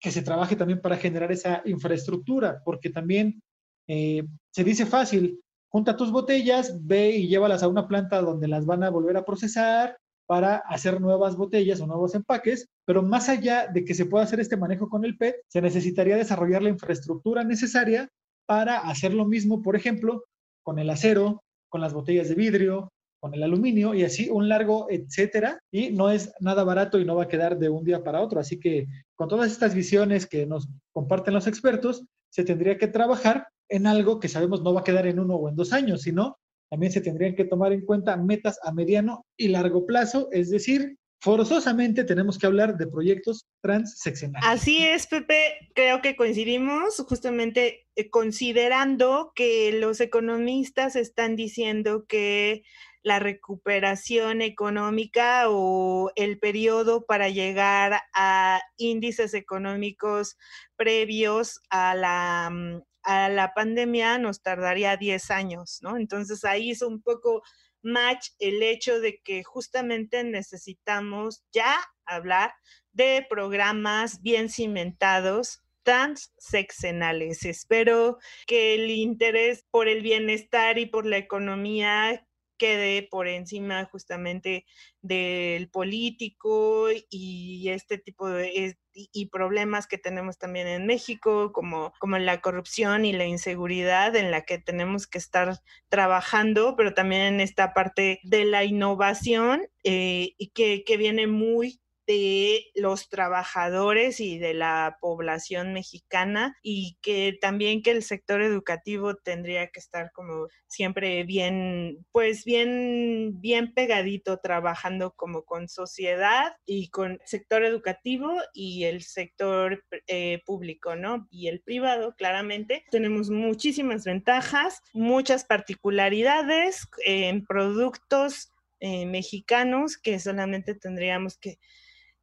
que 0.00 0.10
se 0.10 0.22
trabaje 0.22 0.56
también 0.56 0.80
para 0.80 0.96
generar 0.96 1.32
esa 1.32 1.62
infraestructura, 1.64 2.62
porque 2.64 2.90
también 2.90 3.42
eh, 3.88 4.24
se 4.54 4.64
dice 4.64 4.86
fácil, 4.86 5.40
junta 5.68 5.96
tus 5.96 6.10
botellas, 6.10 6.74
ve 6.86 7.10
y 7.10 7.28
llévalas 7.28 7.62
a 7.62 7.68
una 7.68 7.88
planta 7.88 8.20
donde 8.20 8.48
las 8.48 8.66
van 8.66 8.82
a 8.82 8.90
volver 8.90 9.16
a 9.16 9.24
procesar 9.24 9.98
para 10.26 10.56
hacer 10.56 11.00
nuevas 11.00 11.36
botellas 11.36 11.80
o 11.80 11.86
nuevos 11.86 12.14
empaques, 12.14 12.68
pero 12.84 13.02
más 13.02 13.28
allá 13.28 13.66
de 13.66 13.84
que 13.84 13.94
se 13.94 14.06
pueda 14.06 14.24
hacer 14.24 14.40
este 14.40 14.58
manejo 14.58 14.88
con 14.88 15.04
el 15.04 15.16
PET, 15.16 15.36
se 15.48 15.62
necesitaría 15.62 16.16
desarrollar 16.16 16.62
la 16.62 16.68
infraestructura 16.68 17.44
necesaria 17.44 18.08
para 18.46 18.78
hacer 18.78 19.14
lo 19.14 19.24
mismo, 19.24 19.62
por 19.62 19.74
ejemplo, 19.74 20.24
con 20.62 20.78
el 20.78 20.90
acero, 20.90 21.42
con 21.70 21.80
las 21.80 21.94
botellas 21.94 22.28
de 22.28 22.34
vidrio, 22.34 22.90
con 23.20 23.34
el 23.34 23.42
aluminio 23.42 23.94
y 23.94 24.04
así 24.04 24.28
un 24.30 24.48
largo 24.48 24.86
etcétera. 24.90 25.60
Y 25.70 25.90
no 25.90 26.10
es 26.10 26.32
nada 26.40 26.64
barato 26.64 26.98
y 26.98 27.04
no 27.04 27.16
va 27.16 27.24
a 27.24 27.28
quedar 27.28 27.58
de 27.58 27.68
un 27.68 27.84
día 27.84 28.04
para 28.04 28.20
otro. 28.20 28.40
Así 28.40 28.58
que 28.60 28.86
con 29.16 29.28
todas 29.28 29.50
estas 29.50 29.74
visiones 29.74 30.26
que 30.26 30.46
nos 30.46 30.68
comparten 30.92 31.34
los 31.34 31.46
expertos, 31.46 32.04
se 32.30 32.44
tendría 32.44 32.78
que 32.78 32.88
trabajar 32.88 33.48
en 33.68 33.86
algo 33.86 34.20
que 34.20 34.28
sabemos 34.28 34.62
no 34.62 34.74
va 34.74 34.80
a 34.80 34.84
quedar 34.84 35.06
en 35.06 35.18
uno 35.18 35.36
o 35.36 35.48
en 35.48 35.56
dos 35.56 35.72
años, 35.72 36.02
sino 36.02 36.38
también 36.70 36.92
se 36.92 37.00
tendrían 37.00 37.34
que 37.34 37.44
tomar 37.44 37.72
en 37.72 37.84
cuenta 37.84 38.16
metas 38.16 38.58
a 38.62 38.72
mediano 38.72 39.26
y 39.36 39.48
largo 39.48 39.86
plazo, 39.86 40.28
es 40.32 40.50
decir, 40.50 40.98
forzosamente 41.20 42.04
tenemos 42.04 42.38
que 42.38 42.46
hablar 42.46 42.76
de 42.76 42.86
proyectos 42.86 43.46
transseccionales. 43.60 44.48
Así 44.48 44.86
es, 44.86 45.06
Pepe, 45.06 45.70
creo 45.74 46.00
que 46.00 46.14
coincidimos 46.14 46.96
justamente 47.08 47.86
eh, 47.96 48.10
considerando 48.10 49.32
que 49.34 49.72
los 49.72 50.00
economistas 50.00 50.94
están 50.94 51.34
diciendo 51.36 52.04
que 52.06 52.62
la 53.02 53.18
recuperación 53.18 54.42
económica 54.42 55.44
o 55.48 56.10
el 56.14 56.38
periodo 56.38 57.06
para 57.06 57.28
llegar 57.28 58.00
a 58.14 58.60
índices 58.76 59.34
económicos 59.34 60.36
previos 60.76 61.60
a 61.70 61.94
la, 61.94 62.50
mm, 62.50 62.82
a 63.08 63.30
la 63.30 63.54
pandemia 63.54 64.18
nos 64.18 64.42
tardaría 64.42 64.98
10 64.98 65.30
años, 65.30 65.78
¿no? 65.80 65.96
Entonces 65.96 66.44
ahí 66.44 66.72
es 66.72 66.82
un 66.82 67.00
poco 67.00 67.42
match 67.80 68.28
el 68.38 68.62
hecho 68.62 69.00
de 69.00 69.22
que 69.22 69.42
justamente 69.44 70.22
necesitamos 70.24 71.42
ya 71.50 71.74
hablar 72.04 72.52
de 72.92 73.26
programas 73.30 74.20
bien 74.20 74.50
cimentados 74.50 75.62
transseccionales. 75.84 77.46
Espero 77.46 78.18
que 78.46 78.74
el 78.74 78.90
interés 78.90 79.64
por 79.70 79.88
el 79.88 80.02
bienestar 80.02 80.78
y 80.78 80.84
por 80.84 81.06
la 81.06 81.16
economía 81.16 82.26
quede 82.58 83.04
por 83.04 83.26
encima 83.26 83.86
justamente 83.86 84.66
del 85.00 85.70
político 85.70 86.88
y 87.08 87.70
este 87.70 87.96
tipo 87.96 88.28
de 88.28 88.76
y 89.12 89.26
problemas 89.26 89.86
que 89.86 89.98
tenemos 89.98 90.38
también 90.38 90.66
en 90.66 90.86
México, 90.86 91.52
como, 91.52 91.92
como 91.98 92.18
la 92.18 92.40
corrupción 92.40 93.04
y 93.04 93.12
la 93.12 93.26
inseguridad 93.26 94.16
en 94.16 94.30
la 94.30 94.42
que 94.42 94.58
tenemos 94.58 95.06
que 95.06 95.18
estar 95.18 95.60
trabajando, 95.88 96.74
pero 96.76 96.94
también 96.94 97.22
en 97.22 97.40
esta 97.40 97.74
parte 97.74 98.20
de 98.22 98.44
la 98.44 98.64
innovación 98.64 99.68
eh, 99.84 100.34
y 100.38 100.48
que, 100.48 100.84
que 100.84 100.96
viene 100.96 101.26
muy 101.26 101.80
de 102.08 102.64
los 102.74 103.10
trabajadores 103.10 104.18
y 104.18 104.38
de 104.38 104.54
la 104.54 104.96
población 104.98 105.74
mexicana 105.74 106.56
y 106.62 106.96
que 107.02 107.36
también 107.38 107.82
que 107.82 107.90
el 107.90 108.02
sector 108.02 108.40
educativo 108.40 109.14
tendría 109.14 109.66
que 109.68 109.78
estar 109.78 110.10
como 110.12 110.48
siempre 110.66 111.22
bien, 111.24 112.06
pues 112.10 112.46
bien, 112.46 113.40
bien 113.42 113.74
pegadito 113.74 114.38
trabajando 114.38 115.12
como 115.16 115.44
con 115.44 115.68
sociedad 115.68 116.56
y 116.64 116.88
con 116.88 117.20
sector 117.26 117.62
educativo 117.62 118.32
y 118.54 118.84
el 118.84 119.02
sector 119.02 119.84
eh, 120.06 120.40
público, 120.46 120.96
¿no? 120.96 121.28
Y 121.30 121.48
el 121.48 121.60
privado, 121.60 122.14
claramente. 122.16 122.84
Tenemos 122.90 123.28
muchísimas 123.28 124.04
ventajas, 124.04 124.80
muchas 124.94 125.44
particularidades 125.44 126.88
en 127.04 127.44
productos 127.44 128.50
eh, 128.80 129.06
mexicanos 129.06 129.98
que 129.98 130.20
solamente 130.20 130.74
tendríamos 130.74 131.36
que 131.36 131.58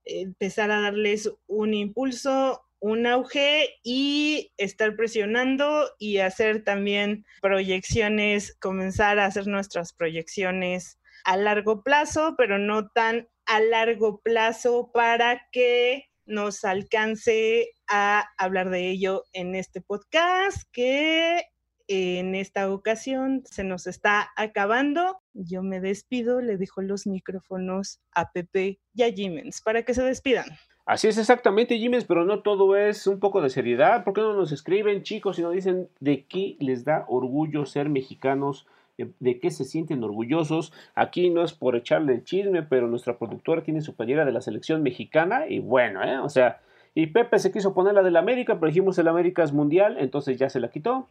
empezar 0.05 0.71
a 0.71 0.81
darles 0.81 1.31
un 1.47 1.73
impulso, 1.73 2.63
un 2.79 3.07
auge 3.07 3.69
y 3.83 4.51
estar 4.57 4.95
presionando 4.95 5.89
y 5.97 6.17
hacer 6.17 6.63
también 6.63 7.25
proyecciones, 7.41 8.55
comenzar 8.59 9.19
a 9.19 9.25
hacer 9.25 9.47
nuestras 9.47 9.93
proyecciones 9.93 10.99
a 11.23 11.37
largo 11.37 11.83
plazo, 11.83 12.35
pero 12.37 12.59
no 12.59 12.89
tan 12.89 13.27
a 13.47 13.59
largo 13.59 14.21
plazo 14.21 14.91
para 14.93 15.41
que 15.51 16.05
nos 16.25 16.63
alcance 16.63 17.69
a 17.87 18.25
hablar 18.37 18.69
de 18.69 18.89
ello 18.89 19.23
en 19.33 19.55
este 19.55 19.81
podcast 19.81 20.57
que 20.71 21.43
en 21.87 22.35
esta 22.35 22.71
ocasión 22.71 23.43
se 23.45 23.63
nos 23.63 23.87
está 23.87 24.31
acabando. 24.35 25.19
Yo 25.33 25.63
me 25.63 25.79
despido, 25.79 26.41
le 26.41 26.57
dejo 26.57 26.81
los 26.81 27.07
micrófonos 27.07 27.99
a 28.11 28.31
Pepe 28.31 28.79
y 28.93 29.03
a 29.03 29.11
Jimens 29.11 29.61
para 29.61 29.83
que 29.83 29.93
se 29.93 30.03
despidan. 30.03 30.45
Así 30.85 31.07
es 31.07 31.17
exactamente, 31.17 31.79
Jimens, 31.79 32.05
pero 32.05 32.25
no 32.25 32.43
todo 32.43 32.75
es 32.75 33.07
un 33.07 33.19
poco 33.19 33.41
de 33.41 33.49
seriedad. 33.49 34.03
¿Por 34.03 34.13
qué 34.13 34.21
no 34.21 34.35
nos 34.35 34.51
escriben, 34.51 35.01
chicos, 35.01 35.39
y 35.39 35.41
nos 35.41 35.53
dicen 35.53 35.89
de 35.99 36.25
qué 36.25 36.57
les 36.59 36.85
da 36.85 37.05
orgullo 37.07 37.65
ser 37.65 37.89
mexicanos? 37.89 38.67
De, 38.97 39.39
qué 39.39 39.49
se 39.49 39.65
sienten 39.65 40.03
orgullosos. 40.03 40.71
Aquí 40.93 41.29
no 41.31 41.43
es 41.43 41.53
por 41.53 41.75
echarle 41.75 42.13
el 42.13 42.23
chisme, 42.23 42.61
pero 42.61 42.87
nuestra 42.87 43.17
productora 43.17 43.63
tiene 43.63 43.81
su 43.81 43.95
playera 43.95 44.25
de 44.25 44.31
la 44.31 44.41
selección 44.41 44.83
mexicana 44.83 45.47
y 45.49 45.59
bueno, 45.59 46.01
¿eh? 46.03 46.19
o 46.19 46.29
sea, 46.29 46.61
y 46.93 47.07
Pepe 47.07 47.39
se 47.39 47.51
quiso 47.51 47.73
poner 47.73 47.93
la 47.93 48.03
del 48.03 48.15
América, 48.15 48.57
pero 48.57 48.67
dijimos 48.67 48.97
el 48.97 49.09
América 49.09 49.43
es 49.43 49.51
mundial, 49.51 49.97
entonces 49.99 50.37
ya 50.37 50.49
se 50.49 50.61
la 50.61 50.69
quitó. 50.69 51.09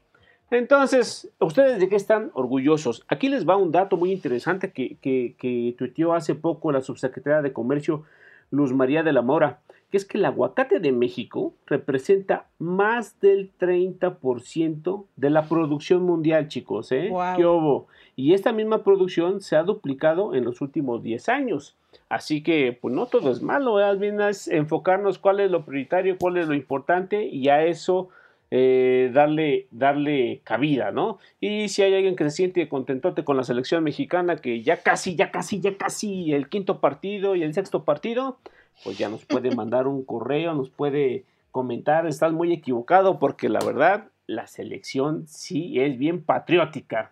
Entonces, 0.55 1.33
¿ustedes 1.41 1.81
de 1.81 1.89
qué 1.89 1.97
están 1.97 2.31
orgullosos? 2.33 3.05
Aquí 3.09 3.29
les 3.29 3.49
va 3.49 3.57
un 3.57 3.73
dato 3.73 3.97
muy 3.97 4.13
interesante 4.13 4.71
que, 4.71 4.97
que, 5.01 5.35
que 5.37 5.75
tuiteó 5.77 6.15
hace 6.15 6.37
poco 6.37 6.71
la 6.71 6.81
subsecretaria 6.81 7.43
de 7.43 7.53
Comercio, 7.53 8.05
Luz 8.53 8.73
María 8.73 9.03
de 9.03 9.13
la 9.13 9.23
Mora, 9.23 9.59
que 9.91 9.97
es 9.97 10.05
que 10.05 10.17
el 10.17 10.25
aguacate 10.25 10.79
de 10.79 10.93
México 10.93 11.55
representa 11.67 12.47
más 12.61 13.19
del 13.19 13.51
30% 13.59 15.07
de 15.17 15.31
la 15.31 15.49
producción 15.49 16.03
mundial, 16.03 16.47
chicos. 16.47 16.93
¿eh? 16.93 17.13
¿Qué 17.37 17.45
hubo? 17.45 17.89
Y 18.15 18.35
esta 18.35 18.53
misma 18.53 18.85
producción 18.85 19.41
se 19.41 19.57
ha 19.57 19.65
duplicado 19.65 20.37
en 20.37 20.45
los 20.45 20.61
últimos 20.61 21.03
10 21.03 21.29
años. 21.31 21.77
Así 22.09 22.45
que, 22.45 22.79
pues 22.81 22.95
no 22.95 23.07
todo 23.07 23.33
es 23.33 23.43
malo, 23.43 23.81
¿eh? 23.81 23.97
bien 23.97 24.21
es 24.21 24.47
enfocarnos 24.47 25.19
cuál 25.19 25.41
es 25.41 25.51
lo 25.51 25.65
prioritario, 25.65 26.17
cuál 26.17 26.37
es 26.37 26.47
lo 26.47 26.55
importante 26.55 27.25
y 27.25 27.49
a 27.49 27.65
eso 27.65 28.09
eh, 28.57 29.11
darle, 29.13 29.67
darle 29.73 30.41
cabida, 30.45 30.93
¿no? 30.93 31.19
Y 31.41 31.69
si 31.71 31.83
hay 31.83 31.93
alguien 31.93 32.15
que 32.15 32.23
se 32.23 32.31
siente 32.31 32.69
contentote 32.69 33.25
con 33.25 33.37
la 33.37 33.43
selección 33.43 33.83
mexicana, 33.83 34.37
que 34.37 34.63
ya 34.63 34.81
casi, 34.81 35.17
ya 35.17 35.33
casi, 35.33 35.59
ya 35.59 35.77
casi 35.77 36.33
el 36.33 36.49
quinto 36.49 36.79
partido 36.79 37.35
y 37.35 37.43
el 37.43 37.53
sexto 37.53 37.83
partido, 37.85 38.39
pues 38.85 38.97
ya 38.97 39.09
nos 39.09 39.25
puede 39.25 39.51
mandar 39.57 39.89
un 39.89 40.05
correo, 40.05 40.55
nos 40.55 40.71
puede 40.71 41.25
comentar, 41.51 42.07
estás 42.07 42.33
muy 42.33 42.53
equivocado 42.53 43.19
porque 43.19 43.49
la 43.49 43.59
verdad, 43.59 44.11
la 44.29 44.47
selección 44.47 45.27
sí 45.27 45.81
es 45.81 45.99
bien 45.99 46.23
patriótica. 46.23 47.11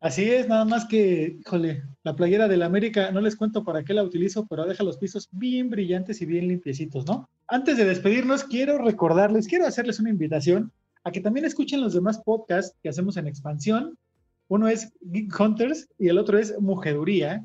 Así 0.00 0.30
es, 0.30 0.48
nada 0.48 0.64
más 0.64 0.86
que, 0.86 1.36
híjole, 1.40 1.82
la 2.04 2.16
playera 2.16 2.48
del 2.48 2.62
América, 2.62 3.10
no 3.10 3.20
les 3.20 3.36
cuento 3.36 3.64
para 3.64 3.84
qué 3.84 3.92
la 3.92 4.02
utilizo, 4.02 4.46
pero 4.46 4.64
deja 4.64 4.82
los 4.82 4.96
pisos 4.96 5.28
bien 5.30 5.68
brillantes 5.68 6.22
y 6.22 6.26
bien 6.26 6.48
limpiecitos, 6.48 7.04
¿no? 7.04 7.28
Antes 7.46 7.76
de 7.76 7.84
despedirnos, 7.84 8.44
quiero 8.44 8.78
recordarles, 8.78 9.46
quiero 9.46 9.66
hacerles 9.66 10.00
una 10.00 10.08
invitación 10.08 10.72
a 11.04 11.10
que 11.10 11.20
también 11.20 11.44
escuchen 11.44 11.82
los 11.82 11.92
demás 11.92 12.18
podcasts 12.24 12.74
que 12.82 12.88
hacemos 12.88 13.18
en 13.18 13.26
expansión. 13.26 13.98
Uno 14.48 14.68
es 14.68 14.90
Geek 15.02 15.38
Hunters 15.38 15.90
y 15.98 16.08
el 16.08 16.16
otro 16.16 16.38
es 16.38 16.58
Mujeduría. 16.58 17.44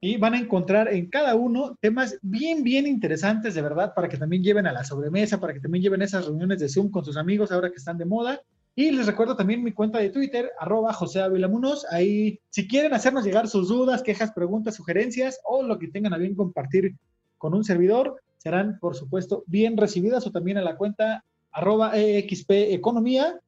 Y 0.00 0.16
van 0.16 0.34
a 0.34 0.40
encontrar 0.40 0.92
en 0.92 1.08
cada 1.08 1.36
uno 1.36 1.78
temas 1.80 2.18
bien, 2.20 2.64
bien 2.64 2.88
interesantes, 2.88 3.54
de 3.54 3.62
verdad, 3.62 3.94
para 3.94 4.08
que 4.08 4.16
también 4.16 4.42
lleven 4.42 4.66
a 4.66 4.72
la 4.72 4.82
sobremesa, 4.82 5.40
para 5.40 5.54
que 5.54 5.60
también 5.60 5.82
lleven 5.82 6.02
esas 6.02 6.26
reuniones 6.26 6.58
de 6.58 6.68
Zoom 6.68 6.90
con 6.90 7.04
sus 7.04 7.16
amigos 7.16 7.52
ahora 7.52 7.70
que 7.70 7.76
están 7.76 7.96
de 7.96 8.06
moda 8.06 8.40
y 8.78 8.90
les 8.90 9.06
recuerdo 9.06 9.34
también 9.36 9.64
mi 9.64 9.72
cuenta 9.72 9.98
de 9.98 10.10
Twitter, 10.10 10.52
arroba 10.60 10.92
José 10.92 11.22
Avilamunos. 11.22 11.86
Ahí, 11.90 12.38
si 12.50 12.68
quieren 12.68 12.92
hacernos 12.92 13.24
llegar 13.24 13.48
sus 13.48 13.68
dudas, 13.68 14.02
quejas, 14.02 14.32
preguntas, 14.32 14.74
sugerencias 14.74 15.40
o 15.44 15.62
lo 15.62 15.78
que 15.78 15.88
tengan 15.88 16.12
a 16.12 16.18
bien 16.18 16.34
compartir 16.34 16.94
con 17.38 17.54
un 17.54 17.64
servidor, 17.64 18.20
serán, 18.36 18.78
por 18.78 18.94
supuesto, 18.94 19.44
bien 19.46 19.78
recibidas 19.78 20.26
o 20.26 20.30
también 20.30 20.58
a 20.58 20.62
la 20.62 20.76
cuenta 20.76 21.24
arroba 21.52 21.96
EXP 21.96 22.50
Economía. 22.50 23.40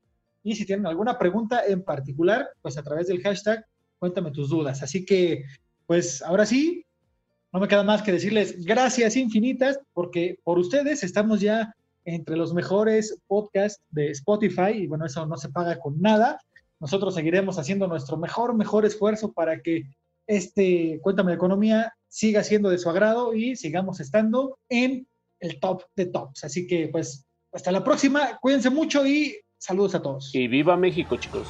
Y 0.42 0.56
si 0.56 0.64
tienen 0.64 0.86
alguna 0.86 1.18
pregunta 1.18 1.60
en 1.66 1.82
particular, 1.84 2.48
pues 2.62 2.78
a 2.78 2.82
través 2.82 3.08
del 3.08 3.20
hashtag, 3.20 3.66
cuéntame 3.98 4.30
tus 4.30 4.48
dudas. 4.48 4.82
Así 4.82 5.04
que, 5.04 5.44
pues 5.86 6.22
ahora 6.22 6.46
sí, 6.46 6.86
no 7.52 7.60
me 7.60 7.68
queda 7.68 7.82
más 7.82 8.00
que 8.00 8.12
decirles 8.12 8.64
gracias 8.64 9.14
infinitas, 9.14 9.78
porque 9.92 10.38
por 10.42 10.58
ustedes 10.58 11.04
estamos 11.04 11.42
ya 11.42 11.74
entre 12.14 12.36
los 12.36 12.54
mejores 12.54 13.18
podcasts 13.26 13.82
de 13.90 14.10
Spotify 14.10 14.70
y 14.74 14.86
bueno, 14.86 15.04
eso 15.06 15.26
no 15.26 15.36
se 15.36 15.50
paga 15.50 15.78
con 15.78 16.00
nada. 16.00 16.40
Nosotros 16.80 17.14
seguiremos 17.14 17.58
haciendo 17.58 17.86
nuestro 17.86 18.16
mejor, 18.16 18.54
mejor 18.54 18.86
esfuerzo 18.86 19.32
para 19.32 19.60
que 19.60 19.82
este 20.26 21.00
Cuéntame 21.02 21.32
de 21.32 21.36
Economía 21.36 21.92
siga 22.08 22.42
siendo 22.42 22.70
de 22.70 22.78
su 22.78 22.88
agrado 22.88 23.34
y 23.34 23.56
sigamos 23.56 24.00
estando 24.00 24.58
en 24.68 25.06
el 25.40 25.60
top 25.60 25.82
de 25.96 26.06
tops. 26.06 26.44
Así 26.44 26.66
que 26.66 26.88
pues 26.88 27.26
hasta 27.52 27.72
la 27.72 27.84
próxima, 27.84 28.38
cuídense 28.40 28.70
mucho 28.70 29.06
y 29.06 29.36
saludos 29.58 29.94
a 29.94 30.02
todos. 30.02 30.34
Y 30.34 30.48
viva 30.48 30.76
México, 30.76 31.16
chicos. 31.16 31.46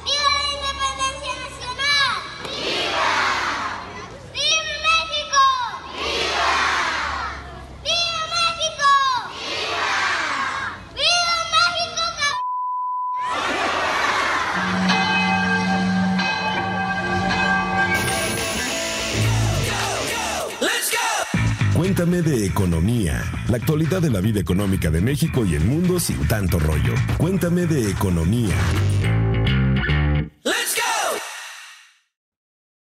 Cuéntame 21.99 22.21
de 22.21 22.45
economía, 22.45 23.21
la 23.49 23.57
actualidad 23.57 24.01
de 24.01 24.09
la 24.09 24.21
vida 24.21 24.39
económica 24.39 24.89
de 24.89 25.01
México 25.01 25.43
y 25.45 25.55
el 25.55 25.65
mundo 25.65 25.99
sin 25.99 26.25
tanto 26.29 26.57
rollo. 26.57 26.93
Cuéntame 27.17 27.65
de 27.65 27.91
economía. 27.91 28.55
Let's 30.45 30.77
go. 30.77 31.19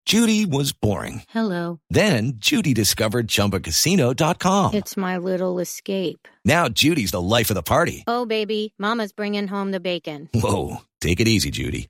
Judy 0.06 0.46
was 0.46 0.72
boring. 0.72 1.24
Hello. 1.34 1.80
Then 1.90 2.34
Judy 2.36 2.76
discovered 2.76 3.28
chumbacasino.com. 3.28 4.76
It's 4.76 4.96
my 4.96 5.18
little 5.18 5.60
escape. 5.60 6.28
Now 6.46 6.70
Judy's 6.70 7.10
the 7.10 7.22
life 7.22 7.50
of 7.50 7.56
the 7.56 7.64
party. 7.64 8.04
Oh 8.06 8.28
baby, 8.28 8.76
mama's 8.78 9.14
bringing 9.14 9.48
home 9.48 9.72
the 9.72 9.80
bacon. 9.80 10.30
Whoa, 10.36 10.84
take 11.00 11.20
it 11.20 11.28
easy, 11.28 11.50
Judy. 11.50 11.90